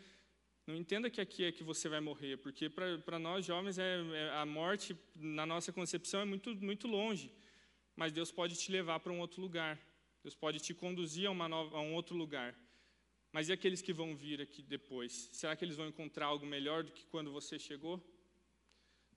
não 0.67 0.75
entenda 0.75 1.11
que 1.11 1.21
aqui 1.21 1.45
é 1.45 1.53
que 1.53 1.63
você 1.63 1.91
vai 1.91 2.01
morrer, 2.01 2.39
porque 2.39 2.71
para 2.71 3.19
nós 3.19 3.45
jovens 3.45 3.79
é, 3.79 4.01
é, 4.15 4.31
a 4.31 4.47
morte 4.47 4.97
na 5.15 5.45
nossa 5.45 5.71
concepção 5.71 6.21
é 6.21 6.25
muito 6.25 6.57
muito 6.57 6.89
longe, 6.89 7.31
mas 7.95 8.13
Deus 8.13 8.33
pode 8.33 8.57
te 8.57 8.73
levar 8.73 8.99
para 9.01 9.13
um 9.13 9.21
outro 9.21 9.43
lugar, 9.43 9.79
Deus 10.23 10.35
pode 10.35 10.59
te 10.61 10.73
conduzir 10.73 11.27
a, 11.27 11.31
uma 11.31 11.47
nova, 11.49 11.77
a 11.77 11.81
um 11.83 11.95
outro 11.95 12.17
lugar. 12.17 12.59
Mas 13.31 13.49
e 13.49 13.53
aqueles 13.53 13.83
que 13.83 13.93
vão 13.93 14.17
vir 14.17 14.41
aqui 14.41 14.63
depois? 14.63 15.29
Será 15.33 15.55
que 15.57 15.65
eles 15.65 15.77
vão 15.77 15.89
encontrar 15.89 16.27
algo 16.27 16.47
melhor 16.47 16.85
do 16.85 16.93
que 16.93 17.05
quando 17.07 17.33
você 17.33 17.59
chegou? 17.59 18.01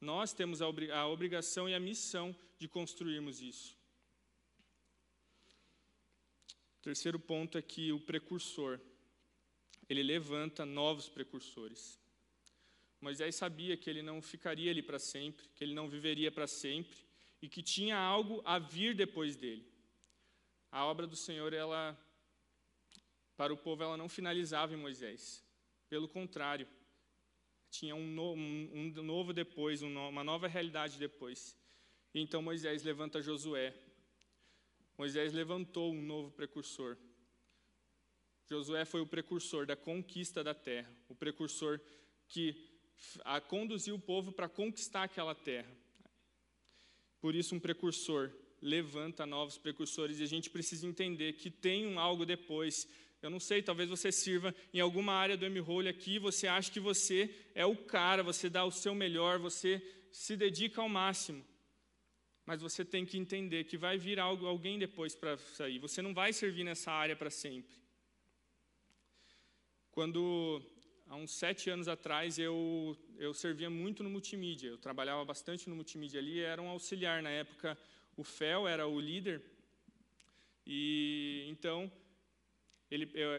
Nós 0.01 0.33
temos 0.33 0.59
a 0.61 1.07
obrigação 1.07 1.69
e 1.69 1.73
a 1.73 1.79
missão 1.79 2.35
de 2.57 2.67
construirmos 2.67 3.41
isso. 3.41 3.76
Terceiro 6.81 7.19
ponto 7.19 7.57
é 7.57 7.61
que 7.61 7.91
o 7.91 7.99
precursor, 7.99 8.79
ele 9.89 10.03
levanta 10.03 10.65
novos 10.65 11.09
precursores. 11.09 11.99
Moisés 12.99 13.35
sabia 13.35 13.77
que 13.77 13.89
ele 13.89 14.01
não 14.01 14.21
ficaria 14.21 14.71
ali 14.71 14.81
para 14.81 14.99
sempre, 14.99 15.47
que 15.55 15.63
ele 15.63 15.73
não 15.73 15.87
viveria 15.87 16.31
para 16.31 16.47
sempre 16.47 16.97
e 17.41 17.47
que 17.47 17.61
tinha 17.61 17.97
algo 17.97 18.41
a 18.43 18.57
vir 18.57 18.95
depois 18.95 19.35
dele. 19.35 19.65
A 20.71 20.85
obra 20.85 21.05
do 21.05 21.15
Senhor, 21.15 21.53
ela 21.53 21.97
para 23.35 23.53
o 23.53 23.57
povo, 23.57 23.83
ela 23.83 23.95
não 23.95 24.09
finalizava 24.09 24.73
em 24.73 24.77
Moisés. 24.77 25.43
Pelo 25.87 26.07
contrário, 26.07 26.67
tinha 27.69 27.95
um, 27.95 28.07
no, 28.07 28.33
um, 28.33 28.93
um 28.97 29.03
novo 29.03 29.31
depois, 29.31 29.83
uma 29.83 30.23
nova 30.23 30.47
realidade 30.47 30.97
depois. 30.97 31.55
E 32.13 32.19
então 32.19 32.41
Moisés 32.41 32.83
levanta 32.83 33.21
Josué 33.21 33.75
Moisés 34.97 35.31
levantou 35.31 35.93
um 35.93 36.01
novo 36.01 36.31
precursor. 36.31 36.97
Josué 38.49 38.83
foi 38.83 38.99
o 39.01 39.05
precursor 39.05 39.65
da 39.65 39.75
conquista 39.75 40.43
da 40.43 40.55
terra, 40.55 40.91
o 41.07 41.13
precursor 41.13 41.79
que 42.27 42.55
a 43.23 43.39
conduziu 43.39 43.95
o 43.95 43.99
povo 43.99 44.31
para 44.31 44.49
conquistar 44.49 45.03
aquela 45.03 45.35
terra. 45.35 45.71
Por 47.19 47.35
isso, 47.35 47.53
um 47.53 47.59
precursor 47.59 48.31
levanta 48.59 49.25
novos 49.25 49.57
precursores 49.57 50.19
e 50.19 50.23
a 50.23 50.27
gente 50.27 50.49
precisa 50.49 50.87
entender 50.87 51.33
que 51.33 51.51
tem 51.51 51.85
um 51.85 51.99
algo 51.99 52.25
depois. 52.25 52.87
Eu 53.21 53.29
não 53.29 53.39
sei, 53.39 53.61
talvez 53.61 53.89
você 53.89 54.11
sirva 54.11 54.55
em 54.73 54.79
alguma 54.79 55.13
área 55.13 55.37
do 55.37 55.45
M-Role 55.45 55.89
aqui, 55.89 56.17
você 56.17 56.47
acha 56.47 56.71
que 56.71 56.79
você 56.79 57.33
é 57.53 57.65
o 57.65 57.75
cara, 57.75 58.23
você 58.23 58.49
dá 58.49 58.65
o 58.65 58.71
seu 58.71 58.95
melhor, 58.95 59.37
você 59.37 59.79
se 60.11 60.35
dedica 60.35 60.81
ao 60.81 60.89
máximo 60.89 61.45
mas 62.47 62.61
você 62.61 62.85
tem 62.85 63.05
que 63.05 63.17
entender 63.17 63.65
que 63.65 63.77
vai 63.77 63.97
vir 63.97 64.21
algo, 64.21 64.45
alguém 64.45 64.79
depois 64.79 65.13
para 65.13 65.37
sair. 65.37 65.79
Você 65.79 66.01
não 66.01 66.13
vai 66.13 66.31
servir 66.31 66.63
nessa 66.63 66.93
área 66.93 67.13
para 67.13 67.29
sempre. 67.29 67.75
Quando, 69.91 70.61
há 71.07 71.17
uns 71.17 71.31
sete 71.31 71.69
anos 71.69 71.89
atrás, 71.89 72.39
eu, 72.39 72.97
eu 73.17 73.33
servia 73.33 73.69
muito 73.69 74.01
no 74.01 74.09
multimídia. 74.09 74.69
Eu 74.69 74.77
trabalhava 74.77 75.25
bastante 75.25 75.67
no 75.69 75.75
multimídia 75.75 76.21
ali, 76.21 76.39
era 76.39 76.61
um 76.61 76.69
auxiliar. 76.69 77.21
Na 77.21 77.29
época, 77.29 77.77
o 78.15 78.23
FEL 78.23 78.65
era 78.65 78.87
o 78.87 78.97
líder. 78.97 79.43
E 80.65 81.45
então, 81.49 81.91
ele, 82.89 83.11
eu, 83.13 83.29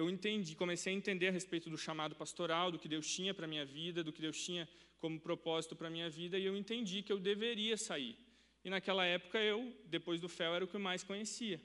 eu 0.00 0.08
entendi, 0.08 0.54
comecei 0.54 0.92
a 0.92 0.96
entender 0.96 1.26
a 1.26 1.32
respeito 1.32 1.68
do 1.68 1.76
chamado 1.76 2.14
pastoral, 2.14 2.70
do 2.70 2.78
que 2.78 2.86
Deus 2.86 3.12
tinha 3.12 3.34
para 3.34 3.48
minha 3.48 3.64
vida, 3.64 4.04
do 4.04 4.12
que 4.12 4.22
Deus 4.22 4.40
tinha 4.40 4.68
como 5.00 5.18
propósito 5.18 5.74
para 5.74 5.90
minha 5.90 6.08
vida, 6.08 6.38
e 6.38 6.44
eu 6.44 6.56
entendi 6.56 7.02
que 7.02 7.12
eu 7.12 7.18
deveria 7.18 7.76
sair. 7.76 8.16
E 8.64 8.70
naquela 8.70 9.04
época 9.04 9.38
eu, 9.40 9.72
depois 9.86 10.20
do 10.20 10.28
fel, 10.28 10.54
era 10.54 10.64
o 10.64 10.68
que 10.68 10.78
mais 10.78 11.02
conhecia. 11.02 11.60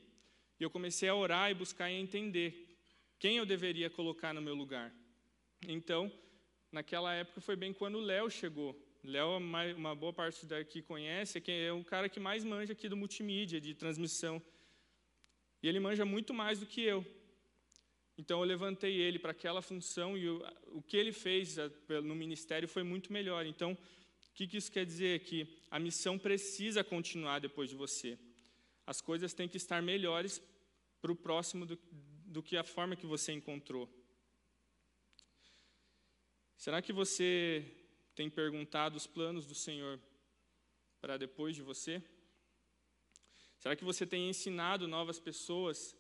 E 0.60 0.63
eu 0.63 0.69
comecei 0.69 1.07
a 1.07 1.15
orar 1.15 1.51
e 1.51 1.53
buscar 1.53 1.91
e 1.91 1.95
entender 1.95 2.77
quem 3.19 3.38
eu 3.38 3.45
deveria 3.45 3.89
colocar 3.89 4.33
no 4.33 4.41
meu 4.41 4.55
lugar. 4.55 4.91
Então, 5.67 6.12
naquela 6.71 7.13
época 7.13 7.41
foi 7.41 7.55
bem 7.55 7.73
quando 7.73 7.95
o 7.95 8.01
Léo 8.01 8.29
chegou. 8.29 8.75
Léo, 9.03 9.38
uma 9.38 9.95
boa 9.95 10.12
parte 10.12 10.45
daqui 10.45 10.81
conhece, 10.81 11.41
é 11.47 11.71
o 11.71 11.83
cara 11.83 12.10
que 12.10 12.19
mais 12.19 12.43
manja 12.43 12.73
aqui 12.73 12.89
do 12.89 12.97
multimídia, 12.97 13.62
de 13.62 13.73
transmissão. 13.73 14.41
E 15.62 15.67
ele 15.67 15.79
manja 15.79 16.03
muito 16.03 16.33
mais 16.33 16.60
do 16.60 16.65
que 16.65 16.81
eu. 16.81 17.05
Então 18.17 18.39
eu 18.39 18.45
levantei 18.45 18.95
ele 18.99 19.19
para 19.19 19.31
aquela 19.31 19.62
função 19.62 20.17
e 20.17 20.27
o, 20.27 20.43
o 20.69 20.81
que 20.81 20.97
ele 20.97 21.12
fez 21.12 21.57
no 22.03 22.15
ministério 22.15 22.67
foi 22.67 22.81
muito 22.81 23.13
melhor. 23.13 23.45
Então 23.45 23.77
que, 24.38 24.45
que 24.45 24.58
isso 24.58 24.71
quer 24.71 24.86
dizer? 24.86 25.21
Que 25.21 25.39
a 25.71 25.80
missão 25.80 26.15
precisa 26.19 26.84
continuar 26.84 27.39
depois 27.39 27.71
de 27.71 27.76
você. 27.76 28.19
As 28.86 29.02
coisas 29.02 29.34
têm 29.34 29.50
que 29.50 29.58
estar 29.58 29.82
melhores 29.82 30.39
para 31.02 31.12
o 31.12 31.15
próximo 31.15 31.65
do, 31.65 31.76
do 32.36 32.43
que 32.43 32.56
a 32.56 32.63
forma 32.63 32.95
que 32.95 33.08
você 33.08 33.32
encontrou. 33.32 33.89
Será 36.56 36.84
que 36.84 36.93
você 36.93 37.65
tem 38.13 38.30
perguntado 38.30 38.95
os 38.95 39.08
planos 39.08 39.47
do 39.47 39.56
Senhor 39.56 40.00
para 41.02 41.17
depois 41.17 41.56
de 41.56 41.63
você? 41.63 42.00
Será 43.58 43.76
que 43.76 43.84
você 43.84 44.06
tem 44.06 44.30
ensinado 44.30 44.88
novas 44.88 45.19
pessoas 45.19 45.95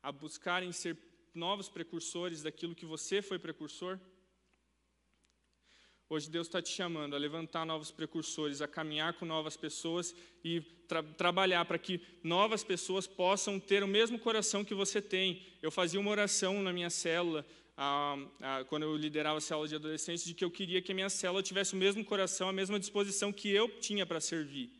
a 0.00 0.12
buscarem 0.12 0.70
ser 0.70 0.96
novos 1.34 1.68
precursores 1.68 2.44
daquilo 2.44 2.76
que 2.76 2.86
você 2.86 3.20
foi 3.20 3.40
precursor? 3.40 3.98
Hoje 6.10 6.30
Deus 6.30 6.46
está 6.46 6.62
te 6.62 6.70
chamando 6.70 7.14
a 7.14 7.18
levantar 7.18 7.66
novos 7.66 7.90
precursores, 7.90 8.62
a 8.62 8.66
caminhar 8.66 9.12
com 9.12 9.26
novas 9.26 9.58
pessoas 9.58 10.14
e 10.42 10.62
tra 10.88 11.02
trabalhar 11.02 11.66
para 11.66 11.76
que 11.76 12.00
novas 12.24 12.64
pessoas 12.64 13.06
possam 13.06 13.60
ter 13.60 13.82
o 13.82 13.86
mesmo 13.86 14.18
coração 14.18 14.64
que 14.64 14.72
você 14.72 15.02
tem. 15.02 15.42
Eu 15.60 15.70
fazia 15.70 16.00
uma 16.00 16.10
oração 16.10 16.62
na 16.62 16.72
minha 16.72 16.88
célula, 16.88 17.44
quando 18.70 18.84
eu 18.84 18.96
liderava 18.96 19.36
a 19.36 19.40
célula 19.42 19.68
de 19.68 19.74
adolescentes, 19.74 20.24
de 20.24 20.32
que 20.32 20.42
eu 20.42 20.50
queria 20.50 20.80
que 20.80 20.92
a 20.92 20.94
minha 20.94 21.10
célula 21.10 21.42
tivesse 21.42 21.74
o 21.74 21.76
mesmo 21.76 22.02
coração, 22.02 22.48
a 22.48 22.54
mesma 22.54 22.80
disposição 22.80 23.30
que 23.30 23.50
eu 23.50 23.68
tinha 23.78 24.06
para 24.06 24.18
servir. 24.18 24.72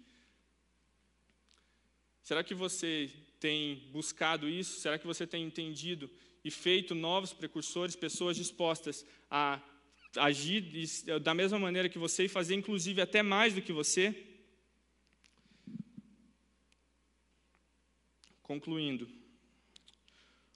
Será 2.23 2.43
que 2.43 2.55
você 2.55 3.11
tem 3.39 3.91
buscado 3.93 4.49
isso? 4.49 4.81
Será 4.81 4.99
que 4.99 5.07
você 5.07 5.27
tem 5.27 5.45
entendido 5.45 6.09
e 6.43 6.51
feito 6.51 6.95
novos 6.95 7.35
precursores, 7.35 7.95
pessoas 7.95 8.35
dispostas 8.35 9.05
a 9.31 9.61
agir 10.19 10.63
da 11.21 11.35
mesma 11.35 11.59
maneira 11.59 11.89
que 11.89 11.99
você 11.99 12.25
e 12.25 12.29
fazer, 12.29 12.55
inclusive, 12.55 13.01
até 13.01 13.23
mais 13.23 13.55
do 13.55 13.63
que 13.63 13.73
você? 13.73 14.15
Concluindo, 18.43 19.09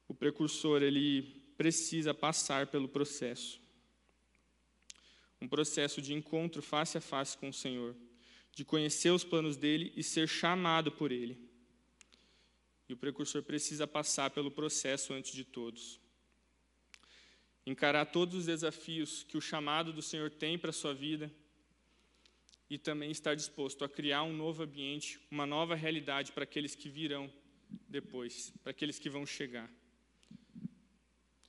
o 0.08 0.14
precursor 0.14 0.82
ele 0.82 1.22
precisa 1.56 2.12
passar 2.12 2.66
pelo 2.66 2.88
processo. 2.88 3.60
Um 5.40 5.48
processo 5.48 6.00
de 6.00 6.14
encontro 6.14 6.62
face 6.62 6.98
a 6.98 7.00
face 7.00 7.36
com 7.36 7.48
o 7.48 7.52
Senhor, 7.52 7.94
de 8.54 8.64
conhecer 8.64 9.10
os 9.10 9.24
planos 9.24 9.56
dele 9.56 9.92
e 9.96 10.02
ser 10.02 10.28
chamado 10.28 10.92
por 10.92 11.12
ele. 11.12 11.38
E 12.88 12.92
o 12.92 12.96
precursor 12.96 13.42
precisa 13.42 13.86
passar 13.86 14.30
pelo 14.30 14.50
processo 14.50 15.12
antes 15.12 15.32
de 15.32 15.44
todos 15.44 16.01
encarar 17.66 18.06
todos 18.06 18.34
os 18.34 18.46
desafios 18.46 19.22
que 19.24 19.36
o 19.36 19.40
chamado 19.40 19.92
do 19.92 20.02
Senhor 20.02 20.30
tem 20.30 20.58
para 20.58 20.70
a 20.70 20.72
sua 20.72 20.92
vida 20.92 21.30
e 22.68 22.78
também 22.78 23.10
estar 23.10 23.34
disposto 23.34 23.84
a 23.84 23.88
criar 23.88 24.22
um 24.22 24.32
novo 24.32 24.62
ambiente, 24.62 25.20
uma 25.30 25.46
nova 25.46 25.74
realidade 25.74 26.32
para 26.32 26.44
aqueles 26.44 26.74
que 26.74 26.88
virão 26.88 27.32
depois, 27.88 28.52
para 28.62 28.70
aqueles 28.70 28.98
que 28.98 29.10
vão 29.10 29.26
chegar. 29.26 29.70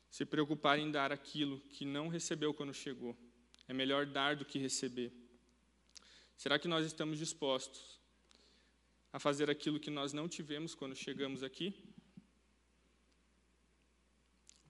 Se 0.10 0.26
preocupar 0.26 0.78
em 0.78 0.92
dar 0.92 1.12
aquilo 1.12 1.60
que 1.70 1.86
não 1.86 2.08
recebeu 2.08 2.54
quando 2.54 2.74
chegou. 2.74 3.18
É 3.68 3.74
melhor 3.74 4.06
dar 4.06 4.36
do 4.36 4.46
que 4.46 4.60
receber. 4.60 5.12
Será 6.38 6.60
que 6.60 6.68
nós 6.68 6.86
estamos 6.86 7.18
dispostos 7.18 8.04
a 9.14 9.20
fazer 9.20 9.48
aquilo 9.48 9.80
que 9.80 9.92
nós 9.92 10.12
não 10.12 10.28
tivemos 10.28 10.74
quando 10.74 10.96
chegamos 10.96 11.44
aqui. 11.44 11.76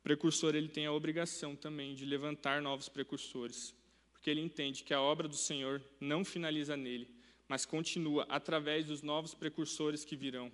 Precursor 0.03 0.53
ele 0.53 0.67
tem 0.67 0.85
a 0.85 0.91
obrigação 0.91 1.55
também 1.55 1.95
de 1.95 2.05
levantar 2.05 2.61
novos 2.61 2.89
precursores, 2.89 3.73
porque 4.11 4.29
ele 4.29 4.41
entende 4.41 4.83
que 4.83 4.93
a 4.93 5.01
obra 5.01 5.29
do 5.29 5.37
Senhor 5.37 5.81
não 5.99 6.25
finaliza 6.25 6.75
nele, 6.75 7.09
mas 7.47 7.65
continua 7.65 8.25
através 8.27 8.85
dos 8.85 9.01
novos 9.01 9.33
precursores 9.33 10.03
que 10.03 10.17
virão. 10.17 10.51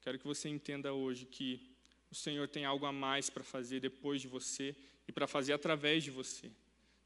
Quero 0.00 0.18
que 0.18 0.26
você 0.26 0.48
entenda 0.48 0.94
hoje 0.94 1.26
que 1.26 1.60
o 2.10 2.14
Senhor 2.14 2.48
tem 2.48 2.64
algo 2.64 2.86
a 2.86 2.92
mais 2.92 3.28
para 3.28 3.44
fazer 3.44 3.80
depois 3.80 4.22
de 4.22 4.28
você 4.28 4.74
e 5.06 5.12
para 5.12 5.26
fazer 5.26 5.52
através 5.52 6.02
de 6.02 6.10
você. 6.10 6.50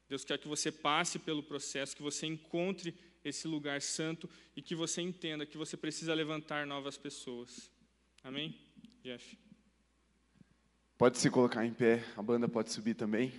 Deus 0.07 0.23
quer 0.23 0.37
que 0.37 0.47
você 0.47 0.71
passe 0.71 1.19
pelo 1.19 1.43
processo, 1.43 1.95
que 1.95 2.01
você 2.01 2.25
encontre 2.25 2.93
esse 3.23 3.47
lugar 3.47 3.81
santo 3.81 4.29
e 4.55 4.61
que 4.61 4.75
você 4.75 5.01
entenda 5.01 5.45
que 5.45 5.57
você 5.57 5.75
precisa 5.75 6.13
levantar 6.13 6.65
novas 6.65 6.97
pessoas. 6.97 7.71
Amém? 8.23 8.55
Jeff. 9.03 9.37
Pode 10.95 11.17
se 11.17 11.27
colocar 11.31 11.65
em 11.65 11.73
pé, 11.73 12.03
a 12.15 12.21
banda 12.21 12.47
pode 12.47 12.71
subir 12.71 12.93
também. 12.93 13.33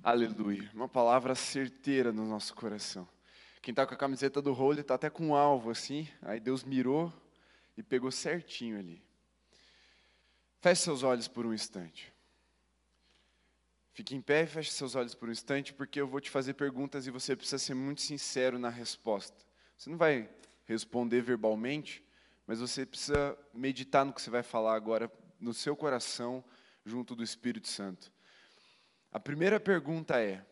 Aleluia. 0.00 0.70
Uma 0.72 0.88
palavra 0.88 1.34
certeira 1.34 2.12
no 2.12 2.24
nosso 2.24 2.54
coração. 2.54 3.08
Quem 3.60 3.72
está 3.72 3.84
com 3.84 3.94
a 3.94 3.96
camiseta 3.96 4.40
do 4.40 4.52
Holy 4.52 4.82
está 4.82 4.94
até 4.94 5.10
com 5.10 5.26
um 5.26 5.34
alvo 5.34 5.70
assim, 5.70 6.08
aí 6.22 6.38
Deus 6.38 6.62
mirou 6.62 7.12
e 7.76 7.82
pegou 7.82 8.12
certinho 8.12 8.78
ali. 8.78 9.02
Feche 10.60 10.82
seus 10.82 11.02
olhos 11.02 11.26
por 11.26 11.44
um 11.44 11.52
instante. 11.52 12.12
Fique 13.92 14.14
em 14.14 14.20
pé 14.20 14.44
e 14.44 14.46
feche 14.46 14.70
seus 14.70 14.94
olhos 14.94 15.16
por 15.16 15.28
um 15.28 15.32
instante, 15.32 15.74
porque 15.74 16.00
eu 16.00 16.06
vou 16.06 16.20
te 16.20 16.30
fazer 16.30 16.54
perguntas 16.54 17.08
e 17.08 17.10
você 17.10 17.34
precisa 17.34 17.58
ser 17.58 17.74
muito 17.74 18.02
sincero 18.02 18.56
na 18.56 18.68
resposta. 18.68 19.44
Você 19.76 19.90
não 19.90 19.98
vai 19.98 20.30
responder 20.64 21.22
verbalmente, 21.22 22.05
mas 22.46 22.60
você 22.60 22.86
precisa 22.86 23.36
meditar 23.52 24.04
no 24.04 24.12
que 24.12 24.22
você 24.22 24.30
vai 24.30 24.42
falar 24.42 24.74
agora 24.74 25.10
no 25.40 25.52
seu 25.52 25.74
coração, 25.74 26.44
junto 26.84 27.14
do 27.16 27.22
Espírito 27.22 27.68
Santo. 27.68 28.12
A 29.10 29.18
primeira 29.18 29.58
pergunta 29.58 30.20
é: 30.20 30.46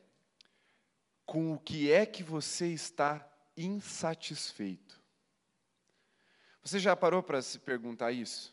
com 1.25 1.53
o 1.53 1.59
que 1.59 1.91
é 1.91 2.05
que 2.05 2.23
você 2.23 2.69
está 2.69 3.27
insatisfeito? 3.57 5.01
Você 6.63 6.79
já 6.79 6.97
parou 6.97 7.23
para 7.23 7.43
se 7.43 7.59
perguntar 7.59 8.11
isso? 8.11 8.53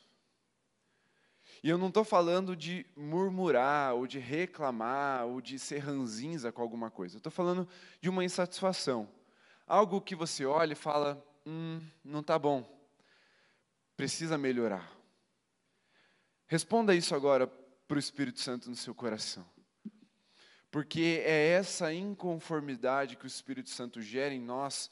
E 1.64 1.70
eu 1.70 1.78
não 1.78 1.88
estou 1.88 2.04
falando 2.04 2.56
de 2.56 2.86
murmurar, 2.96 3.94
ou 3.94 4.08
de 4.08 4.20
reclamar, 4.20 5.26
ou 5.26 5.40
de 5.40 5.60
ser 5.60 5.78
ranzinza 5.80 6.52
com 6.52 6.62
alguma 6.62 6.90
coisa. 6.90 7.18
Estou 7.18 7.32
falando 7.32 7.68
de 8.00 8.10
uma 8.10 8.24
insatisfação. 8.24 9.08
Algo 9.68 10.02
que 10.02 10.16
você 10.16 10.46
olha 10.46 10.74
e 10.74 10.76
fala: 10.76 11.24
hum, 11.46 11.80
não 12.04 12.22
está 12.22 12.38
bom, 12.38 12.81
precisa 14.02 14.36
melhorar. 14.36 14.92
Responda 16.48 16.96
isso 16.96 17.14
agora 17.14 17.46
para 17.46 17.98
o 17.98 18.00
Espírito 18.00 18.40
Santo 18.40 18.68
no 18.68 18.76
seu 18.76 18.96
coração. 18.96 19.48
Porque 20.72 21.22
é 21.24 21.50
essa 21.50 21.94
inconformidade 21.94 23.16
que 23.16 23.26
o 23.26 23.28
Espírito 23.28 23.70
Santo 23.70 24.02
gera 24.02 24.34
em 24.34 24.42
nós 24.42 24.90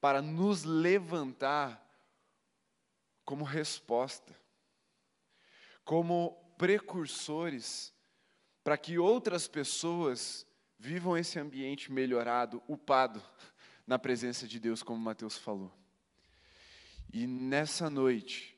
para 0.00 0.22
nos 0.22 0.64
levantar 0.64 1.86
como 3.26 3.44
resposta, 3.44 4.34
como 5.84 6.32
precursores, 6.56 7.92
para 8.64 8.78
que 8.78 8.98
outras 8.98 9.46
pessoas 9.46 10.46
vivam 10.78 11.14
esse 11.14 11.38
ambiente 11.38 11.92
melhorado, 11.92 12.62
upado, 12.66 13.22
na 13.86 13.98
presença 13.98 14.48
de 14.48 14.58
Deus, 14.58 14.82
como 14.82 14.98
Mateus 14.98 15.36
falou. 15.36 15.79
E 17.12 17.26
nessa 17.26 17.90
noite, 17.90 18.56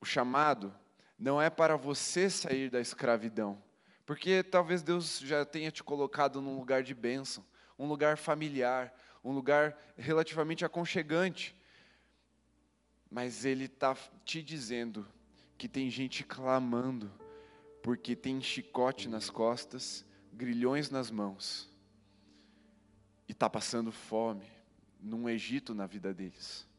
o 0.00 0.04
chamado 0.04 0.74
não 1.18 1.40
é 1.40 1.48
para 1.48 1.76
você 1.76 2.28
sair 2.28 2.70
da 2.70 2.80
escravidão, 2.80 3.62
porque 4.04 4.42
talvez 4.42 4.82
Deus 4.82 5.18
já 5.20 5.44
tenha 5.44 5.70
te 5.70 5.84
colocado 5.84 6.40
num 6.40 6.56
lugar 6.56 6.82
de 6.82 6.94
bênção, 6.94 7.44
um 7.78 7.86
lugar 7.86 8.16
familiar, 8.16 8.92
um 9.22 9.32
lugar 9.32 9.78
relativamente 9.96 10.64
aconchegante, 10.64 11.54
mas 13.10 13.44
Ele 13.44 13.66
está 13.66 13.94
te 14.24 14.42
dizendo 14.42 15.06
que 15.56 15.68
tem 15.68 15.90
gente 15.90 16.24
clamando, 16.24 17.12
porque 17.82 18.16
tem 18.16 18.40
chicote 18.40 19.08
nas 19.08 19.28
costas, 19.28 20.04
grilhões 20.32 20.90
nas 20.90 21.10
mãos, 21.10 21.70
e 23.28 23.32
está 23.32 23.48
passando 23.48 23.92
fome 23.92 24.50
num 24.98 25.28
Egito 25.28 25.74
na 25.74 25.86
vida 25.86 26.12
deles. 26.12 26.69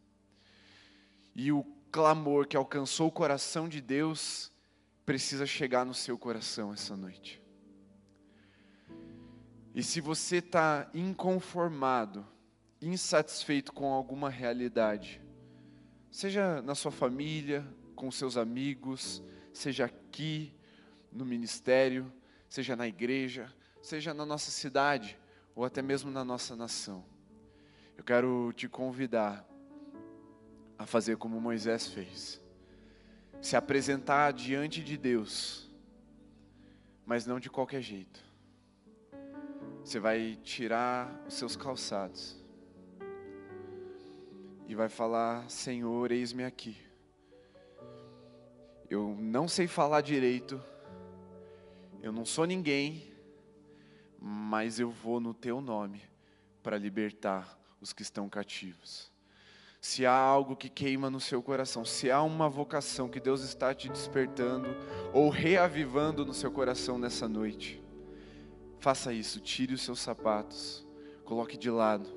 E 1.36 1.52
o 1.52 1.63
clamor 1.91 2.48
que 2.48 2.58
alcançou 2.58 3.08
o 3.08 3.12
coração 3.12 3.67
de 3.67 3.82
Deus 3.82 4.52
precisa 5.06 5.46
chegar 5.46 5.86
no 5.86 5.94
seu 5.94 6.17
coração 6.17 6.74
essa 6.74 6.96
noite. 6.96 7.41
E 9.74 9.82
se 9.82 10.02
você 10.02 10.38
está 10.38 10.89
inconformado, 10.94 12.26
insatisfeito 12.82 13.72
com 13.72 13.94
alguma 13.94 14.30
realidade, 14.30 15.22
seja 16.10 16.62
na 16.62 16.76
sua 16.76 16.91
família, 16.91 17.65
com 17.96 18.12
seus 18.12 18.36
amigos, 18.36 19.24
seja 19.54 19.86
aqui 19.86 20.54
no 21.12 21.26
ministério, 21.26 22.12
seja 22.50 22.76
na 22.76 22.88
igreja, 22.88 23.54
seja 23.82 24.13
na 24.13 24.26
nossa 24.26 24.52
cidade 24.52 25.17
ou 25.56 25.63
até 25.63 25.82
mesmo 25.82 26.12
na 26.12 26.24
nossa 26.24 26.56
nação. 26.56 27.06
Eu 27.98 28.04
quero 28.04 28.52
te 28.54 28.67
convidar 28.67 29.48
a 30.82 30.86
fazer 30.88 31.15
como 31.17 31.39
Moisés 31.39 31.88
fez. 31.88 32.41
Se 33.39 33.56
apresentar 33.56 34.34
diante 34.34 34.84
de 34.84 34.98
Deus, 34.98 35.70
mas 37.06 37.26
não 37.26 37.39
de 37.39 37.50
qualquer 37.50 37.82
jeito. 37.82 38.20
Você 39.84 40.00
vai 40.00 40.39
tirar 40.44 41.24
os 41.28 41.36
seus 41.36 41.56
calçados 41.56 42.36
e 44.67 44.74
vai 44.74 44.89
falar: 44.89 45.48
Senhor, 45.50 46.12
eis-me 46.12 46.44
aqui. 46.44 46.78
Eu 48.89 49.15
não 49.20 49.48
sei 49.48 49.67
falar 49.67 50.02
direito, 50.02 50.62
eu 52.02 52.12
não 52.12 52.26
sou 52.26 52.46
ninguém, 52.46 53.13
mas 54.20 54.80
eu 54.80 54.89
vou 54.89 55.20
no 55.20 55.34
teu 55.34 55.62
nome 55.62 56.02
para 56.62 56.78
libertar 56.78 57.58
os 57.80 57.94
que 57.94 58.02
estão 58.02 58.28
cativos. 58.28 59.11
Se 59.82 60.06
há 60.06 60.13
algo 60.13 60.56
que 60.56 60.70
queima 60.70 61.10
no 61.10 61.20
seu 61.20 61.41
coração, 61.41 61.84
se 61.84 62.12
há 62.12 62.22
uma 62.22 62.48
vocação 62.48 63.10
que 63.10 63.20
Deus 63.20 63.41
está 63.41 63.74
te 63.74 63.89
despertando 63.89 64.70
ou 65.12 65.28
reavivando 65.28 66.24
no 66.24 66.36
seu 66.36 66.52
coração 66.52 67.00
nessa 67.00 67.28
noite, 67.28 67.82
faça 68.78 69.12
isso, 69.12 69.39
tire 69.39 69.74
os 69.74 69.82
seus 69.82 70.00
sapatos, 70.00 70.88
coloque 71.26 71.58
de 71.58 71.72
lado. 71.72 72.08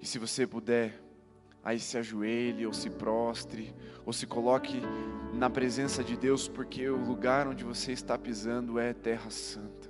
E 0.00 0.06
se 0.06 0.18
você 0.18 0.46
puder, 0.46 0.98
aí 1.62 1.78
se 1.78 1.98
ajoelhe 1.98 2.66
ou 2.66 2.72
se 2.72 2.88
prostre 2.88 3.74
ou 4.06 4.12
se 4.12 4.26
coloque 4.26 4.80
na 5.34 5.50
presença 5.50 6.02
de 6.02 6.16
Deus, 6.16 6.48
porque 6.48 6.88
o 6.88 6.96
lugar 6.96 7.46
onde 7.48 7.64
você 7.64 7.92
está 7.92 8.16
pisando 8.16 8.78
é 8.78 8.94
terra 8.94 9.28
santa. 9.28 9.89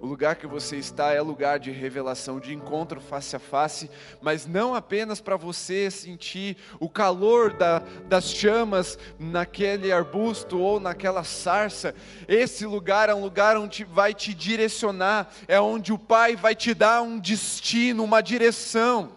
O 0.00 0.06
lugar 0.06 0.36
que 0.36 0.46
você 0.46 0.76
está 0.76 1.12
é 1.12 1.20
lugar 1.20 1.58
de 1.58 1.72
revelação, 1.72 2.38
de 2.38 2.54
encontro 2.54 3.00
face 3.00 3.34
a 3.34 3.38
face, 3.40 3.90
mas 4.22 4.46
não 4.46 4.72
apenas 4.72 5.20
para 5.20 5.36
você 5.36 5.90
sentir 5.90 6.56
o 6.78 6.88
calor 6.88 7.52
da, 7.52 7.80
das 8.06 8.30
chamas 8.30 8.96
naquele 9.18 9.90
arbusto 9.90 10.56
ou 10.60 10.78
naquela 10.78 11.24
sarça. 11.24 11.96
Esse 12.28 12.64
lugar 12.64 13.08
é 13.08 13.14
um 13.14 13.22
lugar 13.22 13.56
onde 13.56 13.82
vai 13.82 14.14
te 14.14 14.32
direcionar, 14.32 15.32
é 15.48 15.60
onde 15.60 15.92
o 15.92 15.98
Pai 15.98 16.36
vai 16.36 16.54
te 16.54 16.74
dar 16.74 17.02
um 17.02 17.18
destino, 17.18 18.04
uma 18.04 18.20
direção. 18.20 19.10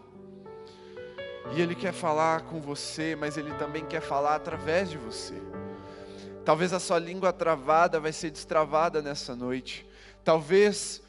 E 1.56 1.62
Ele 1.62 1.76
quer 1.76 1.94
falar 1.94 2.42
com 2.42 2.60
você, 2.60 3.16
mas 3.16 3.38
Ele 3.38 3.54
também 3.54 3.86
quer 3.86 4.02
falar 4.02 4.34
através 4.34 4.90
de 4.90 4.98
você. 4.98 5.36
Talvez 6.44 6.74
a 6.74 6.80
sua 6.80 6.98
língua 6.98 7.32
travada 7.32 8.00
vai 8.00 8.12
ser 8.12 8.32
destravada 8.32 9.00
nessa 9.00 9.36
noite. 9.36 9.86
Talvez 10.24 11.02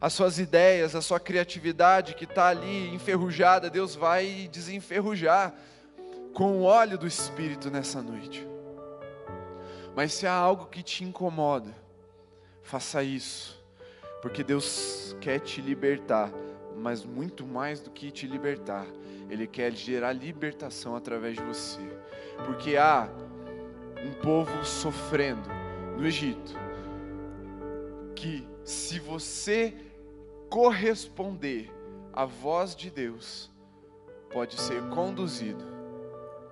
as 0.00 0.12
suas 0.12 0.38
ideias, 0.38 0.94
a 0.94 1.02
sua 1.02 1.20
criatividade 1.20 2.14
que 2.14 2.24
está 2.24 2.48
ali 2.48 2.94
enferrujada, 2.94 3.68
Deus 3.68 3.94
vai 3.94 4.48
desenferrujar 4.50 5.54
com 6.32 6.58
o 6.58 6.62
óleo 6.62 6.96
do 6.96 7.06
Espírito 7.06 7.70
nessa 7.70 8.00
noite. 8.00 8.46
Mas 9.94 10.14
se 10.14 10.26
há 10.26 10.32
algo 10.32 10.66
que 10.66 10.82
te 10.82 11.04
incomoda, 11.04 11.74
faça 12.62 13.02
isso, 13.02 13.62
porque 14.22 14.42
Deus 14.42 15.14
quer 15.20 15.40
te 15.40 15.60
libertar, 15.60 16.30
mas 16.76 17.04
muito 17.04 17.46
mais 17.46 17.80
do 17.80 17.90
que 17.90 18.10
te 18.10 18.26
libertar, 18.26 18.86
ele 19.28 19.46
quer 19.46 19.72
gerar 19.72 20.12
libertação 20.12 20.96
através 20.96 21.36
de 21.36 21.42
você. 21.42 21.80
Porque 22.46 22.76
há 22.76 23.08
um 24.02 24.12
povo 24.22 24.64
sofrendo 24.64 25.48
no 25.96 26.06
Egito, 26.06 26.54
que 28.20 28.46
se 28.64 28.98
você 28.98 29.74
corresponder 30.50 31.72
a 32.12 32.26
voz 32.26 32.76
de 32.76 32.90
Deus 32.90 33.50
pode 34.30 34.60
ser 34.60 34.82
conduzido 34.90 35.64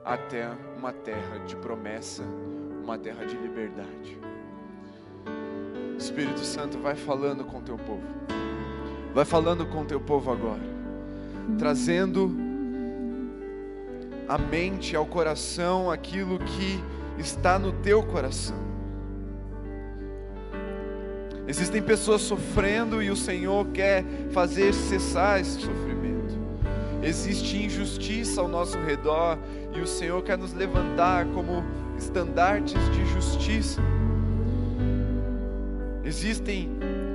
até 0.02 0.48
uma 0.78 0.94
terra 0.94 1.38
de 1.46 1.54
promessa, 1.56 2.22
uma 2.82 2.98
terra 2.98 3.26
de 3.26 3.36
liberdade. 3.36 4.18
Espírito 5.98 6.40
Santo 6.40 6.78
vai 6.78 6.96
falando 6.96 7.44
com 7.44 7.60
teu 7.60 7.76
povo. 7.76 8.06
Vai 9.12 9.26
falando 9.26 9.66
com 9.66 9.84
teu 9.84 10.00
povo 10.00 10.32
agora, 10.32 10.62
trazendo 11.58 12.34
à 14.26 14.38
mente, 14.38 14.96
ao 14.96 15.04
coração 15.04 15.90
aquilo 15.90 16.38
que 16.38 16.82
está 17.18 17.58
no 17.58 17.72
teu 17.72 18.02
coração. 18.02 18.67
Existem 21.48 21.80
pessoas 21.80 22.20
sofrendo 22.20 23.02
e 23.02 23.10
o 23.10 23.16
Senhor 23.16 23.66
quer 23.68 24.04
fazer 24.32 24.74
cessar 24.74 25.40
esse 25.40 25.58
sofrimento. 25.58 26.36
Existe 27.02 27.56
injustiça 27.56 28.42
ao 28.42 28.48
nosso 28.48 28.76
redor 28.76 29.38
e 29.74 29.80
o 29.80 29.86
Senhor 29.86 30.22
quer 30.22 30.36
nos 30.36 30.52
levantar 30.52 31.24
como 31.28 31.64
estandartes 31.96 32.78
de 32.90 33.06
justiça. 33.06 33.80
Existem 36.04 36.68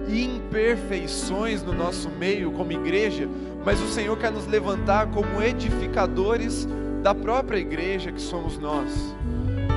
imperfeições 0.09 1.61
no 1.61 1.71
nosso 1.71 2.09
meio 2.09 2.51
como 2.53 2.71
igreja, 2.71 3.29
mas 3.63 3.79
o 3.81 3.87
Senhor 3.87 4.17
quer 4.17 4.31
nos 4.31 4.47
levantar 4.47 5.11
como 5.11 5.43
edificadores 5.43 6.67
da 7.03 7.13
própria 7.13 7.59
igreja 7.59 8.11
que 8.11 8.21
somos 8.21 8.57
nós. 8.57 9.15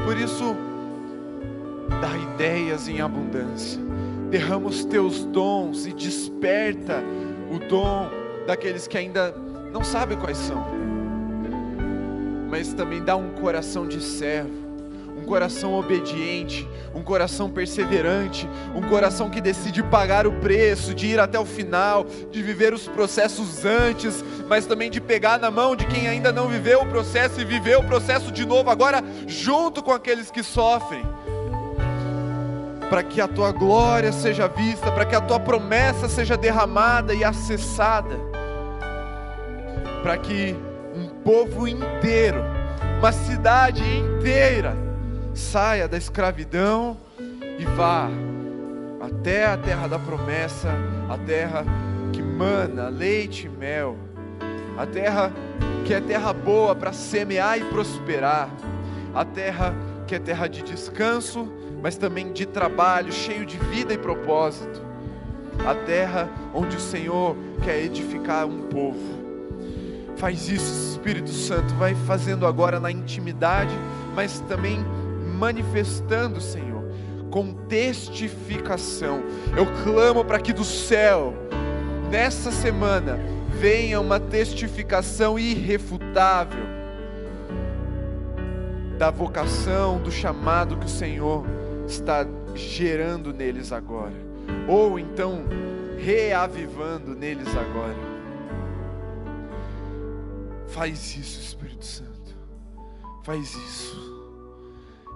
Por 0.07 0.17
isso, 0.17 0.57
dá 2.01 2.17
ideias 2.17 2.89
em 2.89 3.03
abundância 3.03 3.86
derrama 4.37 4.69
os 4.69 4.85
teus 4.85 5.25
dons 5.25 5.87
e 5.87 5.95
desperta 5.95 7.03
o 7.51 7.59
dom 7.59 8.11
daqueles 8.47 8.87
que 8.87 8.99
ainda 8.99 9.35
não 9.73 9.83
sabem 9.83 10.19
quais 10.19 10.37
são, 10.37 10.63
mas 12.51 12.75
também 12.75 13.03
dá 13.03 13.17
um 13.17 13.31
coração 13.31 13.89
de 13.89 13.99
servo, 13.99 14.53
um 15.17 15.25
coração 15.25 15.73
obediente, 15.73 16.69
um 16.95 17.03
coração 17.03 17.51
perseverante, 17.51 18.47
um 18.75 18.83
coração 18.83 19.31
que 19.31 19.41
decide 19.41 19.83
pagar 19.83 20.27
o 20.27 20.33
preço, 20.33 20.95
de 20.95 21.07
ir 21.07 21.19
até 21.19 21.39
o 21.39 21.47
final, 21.47 22.05
de 22.31 22.43
viver 22.43 22.75
os 22.75 22.87
processos 22.87 23.65
antes, 23.65 24.23
mas 24.47 24.67
também 24.67 24.91
de 24.91 25.01
pegar 25.01 25.39
na 25.39 25.51
mão 25.51 25.75
de 25.75 25.87
quem 25.87 26.09
ainda 26.09 26.31
não 26.31 26.47
viveu 26.47 26.83
o 26.83 26.87
processo 26.87 27.41
e 27.41 27.45
viver 27.45 27.79
o 27.79 27.85
processo 27.85 28.31
de 28.31 28.45
novo 28.45 28.69
agora, 28.69 29.03
junto 29.27 29.83
com 29.83 29.93
aqueles 29.93 30.31
que 30.31 30.43
sofrem 30.43 31.03
para 32.89 33.03
que 33.03 33.21
a 33.21 33.27
tua 33.27 33.53
glória 33.53 34.13
seja 34.13 34.47
vista, 34.49 34.93
para 34.93 35.05
que 35.05 35.15
a 35.15 35.21
tua 35.21 35.41
promessa 35.41 36.09
seja 36.09 36.37
derramada 36.37 37.15
e 37.15 37.25
acessada, 37.25 38.17
para 40.03 40.17
que 40.17 40.55
um 40.95 41.09
povo 41.23 41.67
inteiro, 41.67 42.41
uma 42.99 43.13
cidade 43.13 43.83
inteira, 43.83 44.77
saia 45.35 45.89
da 45.89 45.97
escravidão 45.97 46.97
e 47.59 47.65
vá 47.77 48.09
até 49.01 49.47
a 49.47 49.57
terra 49.57 49.89
da 49.89 49.99
promessa, 49.99 50.71
a 51.09 51.19
terra 51.19 51.65
que 52.13 52.23
mana 52.23 52.89
leite 52.89 53.47
e 53.47 53.49
mel, 53.49 53.97
a 54.79 54.87
terra 54.87 55.33
que 55.85 55.93
é 55.93 56.01
terra 56.01 56.33
boa 56.33 56.75
para 56.75 56.93
semear 56.93 57.59
e 57.59 57.65
prosperar, 57.65 58.49
a 59.15 59.25
terra 59.25 59.75
que 60.07 60.15
é 60.15 60.19
terra 60.19 60.47
de 60.47 60.63
descanso 60.63 61.51
mas 61.87 61.97
também 61.97 62.33
de 62.33 62.45
trabalho, 62.45 63.13
cheio 63.13 63.47
de 63.47 63.57
vida 63.59 63.95
e 63.95 63.97
propósito. 63.97 64.83
A 65.65 65.73
terra 65.73 66.29
onde 66.53 66.77
o 66.77 66.81
Senhor 66.81 67.37
quer 67.63 67.81
edificar 67.81 68.45
um 68.45 68.63
povo. 68.63 68.99
Faz 70.17 70.49
isso, 70.49 70.95
Espírito 70.95 71.31
Santo, 71.31 71.73
vai 71.77 71.95
fazendo 71.95 72.45
agora 72.45 72.81
na 72.81 72.91
intimidade, 72.91 73.71
mas 74.17 74.41
também 74.49 74.85
manifestando, 75.39 76.41
Senhor, 76.41 76.83
com 77.31 77.53
testificação. 77.53 79.23
Eu 79.57 79.67
clamo 79.85 80.25
para 80.25 80.41
que 80.41 80.53
do 80.53 80.65
céu, 80.65 81.35
nessa 82.11 82.51
semana, 82.51 83.17
venha 83.61 84.01
uma 84.01 84.19
testificação 84.19 85.39
irrefutável 85.39 86.67
da 88.99 89.09
vocação, 89.09 90.01
do 90.01 90.11
chamado 90.11 90.77
que 90.77 90.87
o 90.87 90.89
Senhor 90.89 91.45
está 91.87 92.27
gerando 92.55 93.33
neles 93.33 93.73
agora, 93.73 94.15
ou 94.69 94.99
então 94.99 95.45
reavivando 95.99 97.15
neles 97.15 97.49
agora. 97.49 98.17
Faz 100.69 101.17
isso, 101.17 101.41
Espírito 101.41 101.85
Santo, 101.85 102.35
faz 103.23 103.55
isso, 103.55 104.25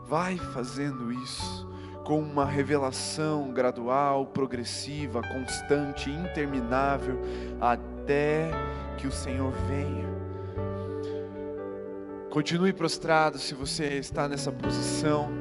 vai 0.07 0.37
fazendo 0.37 1.13
isso 1.13 1.69
com 2.05 2.19
uma 2.19 2.45
revelação 2.45 3.53
gradual, 3.53 4.27
progressiva, 4.27 5.23
constante, 5.23 6.11
interminável, 6.11 7.21
até 7.61 8.51
que 8.97 9.07
o 9.07 9.13
Senhor 9.13 9.53
venha. 9.69 10.11
Continue 12.31 12.73
prostrado 12.73 13.39
se 13.39 13.55
você 13.55 13.99
está 13.99 14.29
nessa 14.29 14.51
posição. 14.53 15.40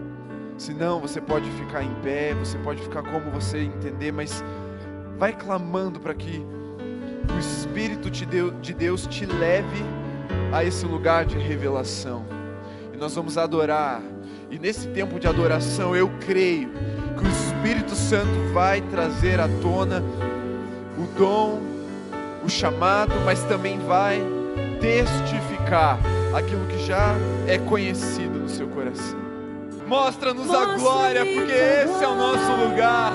Se 0.60 0.74
não, 0.74 1.00
você 1.00 1.22
pode 1.22 1.50
ficar 1.52 1.82
em 1.82 1.94
pé, 2.04 2.34
você 2.34 2.58
pode 2.58 2.82
ficar 2.82 3.02
como 3.02 3.32
você 3.32 3.60
entender, 3.60 4.12
mas 4.12 4.44
vai 5.18 5.32
clamando 5.32 6.02
para 6.02 6.14
que 6.14 6.46
o 7.34 7.40
Espírito 7.40 8.12
de 8.12 8.26
Deus 8.74 9.08
te 9.08 9.26
leve 9.26 9.82
a 10.52 10.62
esse 10.66 10.86
lugar 10.86 11.26
de 11.26 11.38
revelação. 11.38 12.26
E 12.94 12.98
nós 12.98 13.16
vamos 13.16 13.38
adorar. 13.38 14.02
E 14.52 14.60
nesse 14.60 14.90
tempo 14.90 15.18
de 15.18 15.28
adoração, 15.28 15.96
eu 15.96 16.12
creio 16.20 16.70
que 17.18 17.26
o 17.26 17.30
Espírito 17.30 17.96
Santo 17.96 18.54
vai 18.54 18.82
trazer 18.82 19.40
à 19.40 19.48
tona 19.62 20.04
o 20.98 21.18
dom, 21.18 21.62
o 22.44 22.50
chamado, 22.50 23.14
mas 23.24 23.42
também 23.46 23.80
vai 23.80 24.22
testificar 24.82 25.98
aquilo 26.36 26.66
que 26.68 26.86
já 26.86 27.16
é 27.48 27.58
conhecido 27.58 28.40
no 28.40 28.50
seu 28.50 28.68
coração. 28.68 29.29
Mostra-nos 29.90 30.54
a 30.54 30.78
glória, 30.78 31.26
porque 31.26 31.52
esse 31.52 32.04
é 32.04 32.08
o 32.08 32.14
nosso 32.14 32.52
lugar. 32.64 33.12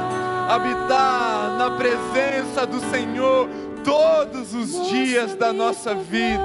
Habitar 0.48 1.56
na 1.56 1.70
presença 1.70 2.66
do 2.66 2.80
Senhor 2.90 3.48
todos 3.84 4.52
os 4.52 4.88
dias 4.88 5.36
da 5.36 5.52
nossa 5.52 5.94
vida. 5.94 6.42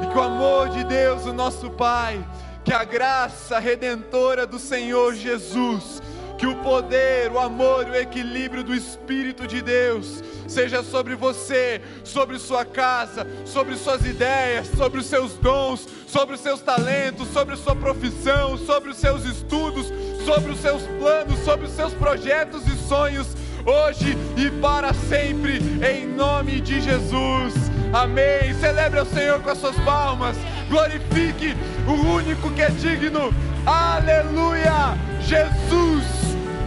E 0.00 0.06
que 0.06 0.16
o 0.16 0.22
amor 0.22 0.68
de 0.68 0.84
Deus, 0.84 1.26
o 1.26 1.32
nosso 1.32 1.68
Pai, 1.70 2.24
que 2.64 2.72
a 2.72 2.84
graça 2.84 3.58
redentora 3.58 4.46
do 4.46 4.60
Senhor 4.60 5.12
Jesus, 5.16 6.00
que 6.38 6.46
o 6.46 6.54
poder, 6.62 7.32
o 7.32 7.40
amor 7.40 7.88
e 7.88 7.90
o 7.90 7.96
equilíbrio 7.96 8.62
do 8.62 8.72
Espírito 8.72 9.44
de 9.44 9.60
Deus 9.60 10.22
seja 10.46 10.82
sobre 10.82 11.14
você, 11.14 11.80
sobre 12.04 12.38
sua 12.38 12.64
casa, 12.64 13.26
sobre 13.44 13.76
suas 13.76 14.04
ideias, 14.04 14.68
sobre 14.76 15.00
os 15.00 15.06
seus 15.06 15.32
dons, 15.34 15.86
sobre 16.06 16.34
os 16.34 16.40
seus 16.40 16.60
talentos, 16.60 17.28
sobre 17.28 17.56
sua 17.56 17.74
profissão, 17.74 18.56
sobre 18.56 18.90
os 18.90 18.96
seus 18.96 19.24
estudos, 19.24 19.92
sobre 20.24 20.52
os 20.52 20.60
seus 20.60 20.82
planos, 20.98 21.38
sobre 21.40 21.66
os 21.66 21.72
seus 21.72 21.92
projetos 21.94 22.66
e 22.66 22.76
sonhos, 22.88 23.28
hoje 23.64 24.16
e 24.36 24.50
para 24.60 24.92
sempre, 24.94 25.58
em 25.84 26.06
nome 26.06 26.60
de 26.60 26.80
Jesus. 26.80 27.54
Amém. 27.92 28.54
Celebre 28.60 29.00
ao 29.00 29.06
Senhor 29.06 29.40
com 29.40 29.50
as 29.50 29.58
suas 29.58 29.76
palmas. 29.80 30.36
Glorifique 30.68 31.56
o 31.86 31.92
único 32.14 32.50
que 32.50 32.62
é 32.62 32.70
digno. 32.70 33.32
Aleluia! 33.64 34.96
Jesus 35.22 36.04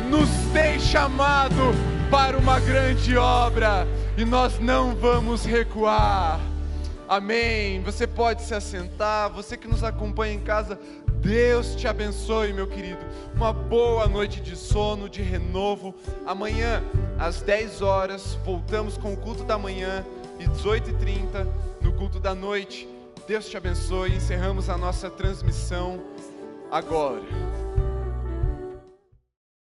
nos 0.09 0.29
tem 0.51 0.79
chamado 0.79 1.73
para 2.09 2.37
uma 2.37 2.59
grande 2.59 3.15
obra 3.15 3.87
e 4.17 4.25
nós 4.25 4.59
não 4.59 4.95
vamos 4.95 5.45
recuar. 5.45 6.39
Amém. 7.07 7.81
Você 7.83 8.07
pode 8.07 8.41
se 8.41 8.53
assentar, 8.53 9.31
você 9.31 9.55
que 9.55 9.67
nos 9.67 9.83
acompanha 9.83 10.33
em 10.33 10.39
casa, 10.39 10.79
Deus 11.21 11.75
te 11.75 11.87
abençoe, 11.87 12.51
meu 12.51 12.67
querido. 12.67 12.99
Uma 13.35 13.53
boa 13.53 14.07
noite 14.07 14.41
de 14.41 14.55
sono, 14.55 15.07
de 15.07 15.21
renovo. 15.21 15.93
Amanhã, 16.25 16.83
às 17.17 17.41
10 17.41 17.81
horas, 17.81 18.37
voltamos 18.43 18.97
com 18.97 19.13
o 19.13 19.17
culto 19.17 19.43
da 19.43 19.57
manhã 19.57 20.03
e 20.39 20.45
18h30 20.47 21.47
no 21.81 21.93
culto 21.93 22.19
da 22.19 22.33
noite. 22.33 22.87
Deus 23.27 23.47
te 23.47 23.55
abençoe. 23.55 24.15
Encerramos 24.15 24.67
a 24.69 24.77
nossa 24.77 25.09
transmissão 25.09 26.01
agora. 26.71 27.21